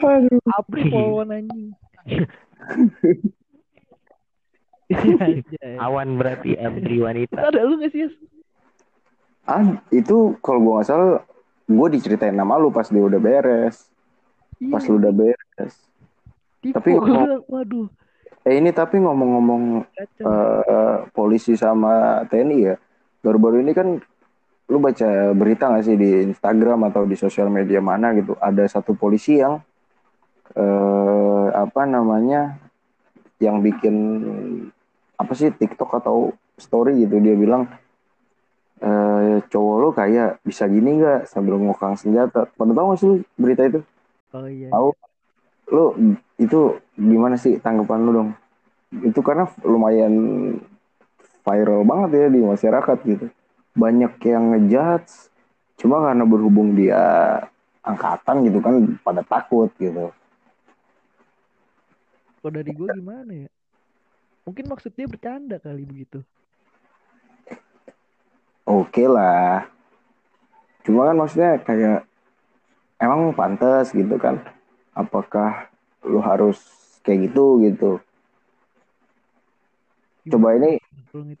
Aduh. 0.00 0.40
Abri 0.56 0.82
polwan 0.88 1.28
anjing. 1.34 1.76
Iya 4.86 5.14
aja. 5.18 5.66
Awan 5.86 6.14
berarti 6.14 6.54
abri 6.54 7.02
wanita. 7.02 7.50
Ada 7.50 7.62
lu 7.62 7.78
gak 7.78 7.90
sih? 7.90 8.06
Yas? 8.06 8.14
Ah, 9.46 9.62
itu 9.90 10.34
kalau 10.42 10.58
gua 10.58 10.72
nggak 10.78 10.86
salah, 10.86 11.22
gua 11.64 11.86
diceritain 11.86 12.34
nama 12.34 12.58
lu 12.58 12.70
pas 12.70 12.86
dia 12.86 12.98
udah 12.98 13.18
beres. 13.18 13.86
Pas 14.70 14.82
Iya, 14.82 14.90
lu 14.90 14.98
udah 14.98 15.12
beres. 15.12 15.74
tipu. 16.58 16.74
tapi 16.74 16.88
ngomong- 16.94 17.46
Waduh, 17.46 17.86
Eh 18.42 18.58
ini 18.58 18.70
tapi 18.70 18.98
ngomong-ngomong 18.98 19.82
eh, 19.98 20.96
polisi 21.10 21.54
sama 21.54 22.22
TNI 22.26 22.58
ya. 22.62 22.74
Baru-baru 23.18 23.58
ini 23.58 23.70
kan 23.70 23.98
lu 24.66 24.78
baca 24.78 25.30
berita 25.34 25.70
gak 25.70 25.82
sih 25.82 25.94
di 25.94 26.22
Instagram 26.24 26.86
atau 26.86 27.02
di 27.06 27.14
sosial 27.14 27.50
media 27.50 27.78
mana 27.78 28.14
gitu. 28.14 28.34
Ada 28.38 28.66
satu 28.70 28.94
polisi 28.94 29.38
yang 29.38 29.58
eh 30.54 31.46
apa 31.52 31.82
namanya 31.84 32.54
yang 33.38 33.58
bikin 33.60 33.94
apa 35.16 35.32
sih 35.32 35.48
TikTok 35.52 36.00
atau 36.04 36.32
story 36.56 37.04
gitu 37.04 37.20
dia 37.20 37.36
bilang 37.36 37.68
eh 38.76 39.40
cowok 39.48 39.76
lu 39.80 39.88
kayak 39.96 40.44
bisa 40.44 40.68
gini 40.68 41.00
nggak 41.00 41.24
sambil 41.28 41.56
ngokang 41.56 41.96
senjata. 41.96 42.44
Pernah 42.52 42.74
tahu 42.76 42.86
gak 42.92 42.98
sih 43.00 43.08
lu 43.08 43.16
berita 43.40 43.62
itu? 43.64 43.80
oh 44.36 44.48
iya. 44.48 44.68
Tahu. 44.68 44.88
Lu 45.72 45.84
itu 46.36 46.60
gimana 46.94 47.40
sih 47.40 47.56
tanggapan 47.56 48.00
lu 48.04 48.10
dong? 48.12 48.30
Itu 49.00 49.24
karena 49.24 49.48
lumayan 49.64 50.14
viral 51.42 51.82
banget 51.88 52.10
ya 52.20 52.26
di 52.28 52.40
masyarakat 52.44 52.98
gitu. 53.08 53.26
Banyak 53.76 54.12
yang 54.28 54.44
ngejudge 54.52 55.32
cuma 55.76 56.00
karena 56.00 56.24
berhubung 56.24 56.72
dia 56.76 57.00
angkatan 57.84 58.44
gitu 58.48 58.58
kan 58.60 58.74
pada 59.00 59.22
takut 59.24 59.70
gitu. 59.80 60.12
Kalau 62.40 62.52
dari 62.52 62.70
gue 62.70 62.88
gimana 62.94 63.32
ya? 63.32 63.48
Mungkin 64.46 64.70
maksudnya 64.70 65.10
bercanda 65.10 65.58
kali 65.58 65.82
begitu. 65.82 66.22
Oke 68.62 69.10
lah. 69.10 69.66
Cuma 70.86 71.10
kan 71.10 71.18
maksudnya 71.18 71.58
kayak 71.66 72.06
emang 73.02 73.34
pantas 73.34 73.90
gitu 73.90 74.14
kan. 74.22 74.38
Apakah 74.94 75.66
lu 76.06 76.22
harus 76.22 76.62
kayak 77.02 77.30
gitu 77.30 77.58
gitu. 77.66 77.98
Coba 80.26 80.54
ini 80.54 80.78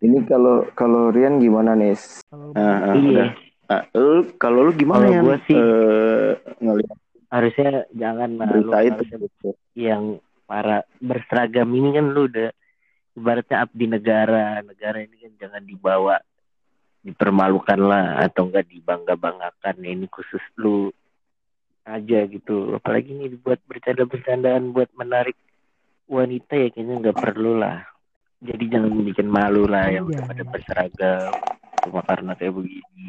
ini 0.02 0.18
kalau 0.26 0.66
kalau 0.74 1.14
Rian 1.14 1.38
gimana 1.38 1.78
nih? 1.78 1.94
Kalau 2.26 2.50
ah, 2.58 2.94
Iya. 2.94 2.98
udah. 2.98 3.28
Ah, 3.66 3.82
lu 3.94 4.30
kalau 4.38 4.66
lu 4.66 4.72
gimana 4.74 5.10
Kalau 5.10 5.14
ya? 5.14 5.22
gua 5.22 5.36
sih- 5.46 5.58
ngelihat 6.58 6.98
Harusnya 7.26 7.70
jangan 7.90 8.38
lah 8.38 8.46
lu 8.54 8.70
berita 8.70 8.78
itu. 8.86 9.02
harusnya 9.02 9.52
yang 9.74 10.04
para 10.46 10.86
berseragam 11.02 11.66
ini 11.74 11.90
kan 11.90 12.06
lu 12.14 12.30
udah 12.30 12.54
ibaratnya 13.16 13.64
abdi 13.64 13.84
negara 13.88 14.60
negara 14.60 15.00
ini 15.00 15.16
kan 15.16 15.32
jangan 15.40 15.62
dibawa 15.64 16.16
dipermalukan 17.06 17.80
lah 17.80 18.18
atau 18.26 18.50
enggak 18.50 18.66
dibangga-banggakan. 18.66 19.78
Ya, 19.78 19.90
ini 19.94 20.10
khusus 20.10 20.42
lu 20.58 20.90
aja 21.86 22.26
gitu. 22.26 22.74
Apalagi 22.74 23.14
ini 23.14 23.30
dibuat 23.30 23.62
bercanda-bercandaan 23.70 24.74
buat 24.74 24.90
menarik 24.98 25.38
wanita 26.10 26.54
ya 26.58 26.68
kayaknya 26.74 26.94
nggak 27.06 27.18
perlu 27.22 27.62
lah. 27.62 27.86
Jadi 28.42 28.64
jangan 28.68 28.90
bikin 29.06 29.30
malu 29.30 29.64
lah 29.70 29.86
yang 29.88 30.10
udah 30.10 30.18
Iya. 30.18 30.28
pada 30.28 30.42
berseragam. 30.50 31.30
Cuma 31.86 32.00
karena 32.02 32.32
kayak 32.34 32.54
begini. 32.58 33.08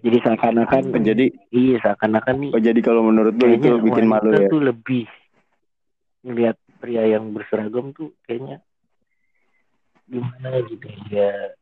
Jadi 0.00 0.16
seakan-akan 0.24 0.82
Jadi 1.04 1.26
iya 1.52 1.76
seakan-akan 1.80 2.34
nih 2.40 2.50
oh, 2.56 2.62
jadi 2.62 2.80
kalau 2.80 3.04
menurut 3.04 3.36
lu 3.36 3.52
itu 3.52 3.68
bikin 3.84 4.08
malu 4.08 4.32
ya? 4.32 4.48
tuh 4.48 4.60
lebih 4.64 5.04
ngelihat 6.24 6.56
pria 6.80 7.04
yang 7.04 7.30
berseragam 7.36 7.92
tuh 7.92 8.16
kayaknya 8.24 8.64
gimana 10.08 10.64
gitu 10.66 10.88
ya 11.12 11.52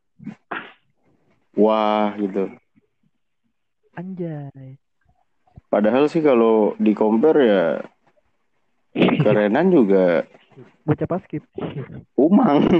Wah 1.59 2.15
gitu. 2.15 2.55
anjay. 3.99 4.79
Padahal 5.67 6.07
sih 6.07 6.23
kalau 6.23 6.79
di 6.79 6.95
compare 6.95 7.41
ya 7.43 7.65
kerenan 8.95 9.75
juga 9.75 10.23
Baca 10.87 11.05
paskip. 11.05 11.45
Umang. 12.17 12.65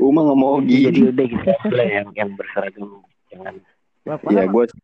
Umang 0.00 0.26
sama 0.32 0.46
Ogi. 0.58 0.88
jadi 0.88 1.00
udah 1.12 1.26
gitu 1.28 1.46
lah 1.76 1.86
yang 1.86 2.08
yang 2.16 2.30
berseragam 2.34 3.04
jangan 3.28 3.54
Bapak 4.02 4.32
Ya 4.32 4.44
gue 4.48 4.64
mati. 4.64 4.76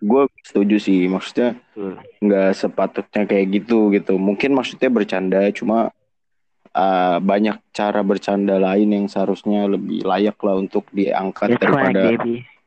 Gue 0.00 0.22
setuju 0.44 0.76
sih 0.80 1.06
maksudnya 1.06 1.56
nggak 2.20 2.50
sepatutnya 2.56 3.22
kayak 3.28 3.46
gitu 3.62 3.92
gitu. 3.94 4.16
Mungkin 4.16 4.56
maksudnya 4.56 4.88
bercanda 4.92 5.40
cuma 5.54 5.92
uh, 6.74 7.18
banyak 7.20 7.58
cara 7.74 8.00
bercanda 8.02 8.58
lain 8.58 8.90
yang 8.90 9.06
seharusnya 9.06 9.66
lebih 9.70 10.02
layak 10.04 10.38
lah 10.42 10.56
untuk 10.58 10.86
diangkat 10.90 11.56
that's 11.56 11.62
daripada 11.62 12.02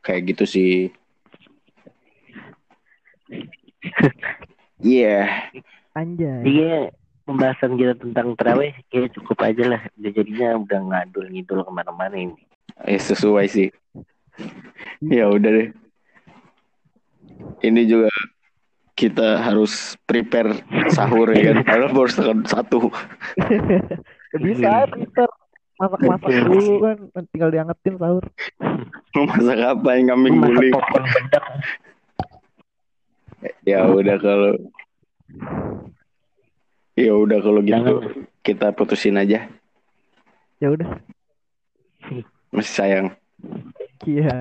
kayak 0.04 0.22
gitu 0.34 0.44
sih. 0.44 0.74
Iya, 4.84 5.48
Anjay. 5.96 6.44
iya 6.44 6.92
pembahasan 7.24 7.80
kita 7.80 7.96
tentang 7.96 8.36
terawih 8.36 8.76
kayak 8.92 9.16
cukup 9.16 9.40
aja 9.40 9.64
lah. 9.64 9.80
Udah 9.96 10.12
jadinya 10.12 10.48
udah 10.60 10.80
ngadul 10.92 11.24
ngidul 11.32 11.64
ke 11.64 11.72
mana-mana 11.72 12.12
ini. 12.12 12.36
Ya 12.84 13.00
sesuai 13.00 13.48
sih. 13.48 13.68
ya 15.14 15.32
udah 15.32 15.50
deh. 15.56 15.68
Ini 17.64 17.82
juga 17.88 18.12
kita 18.92 19.40
harus 19.40 19.96
prepare 20.04 20.60
sahur 20.92 21.32
ya 21.32 21.50
kan. 21.50 21.64
Padahal 21.64 21.92
baru 21.96 22.08
setengah 22.12 22.36
satu. 22.44 22.92
Bisa 24.44 24.84
ntar 24.84 25.30
masak-masak 25.80 26.30
dulu 26.44 26.72
kan 26.84 26.96
tinggal 27.32 27.50
diangetin 27.50 27.94
sahur. 27.96 28.24
Masak 29.16 29.58
apa 29.64 29.88
yang 29.96 30.12
kambing 30.12 30.36
guling? 30.44 30.74
Ya 33.68 33.84
udah 33.84 34.16
kalau 34.16 34.56
Ya 36.96 37.12
udah 37.12 37.38
kalau 37.44 37.60
gitu 37.60 37.76
Jangan. 37.76 38.24
kita 38.40 38.66
putusin 38.72 39.20
aja. 39.20 39.50
Ya 40.62 40.68
udah. 40.72 40.88
Masih 42.54 42.72
sayang. 42.72 43.06
Kia, 44.00 44.32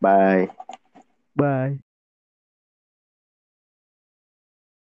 Bye. 0.00 0.52
Bye. 1.36 1.85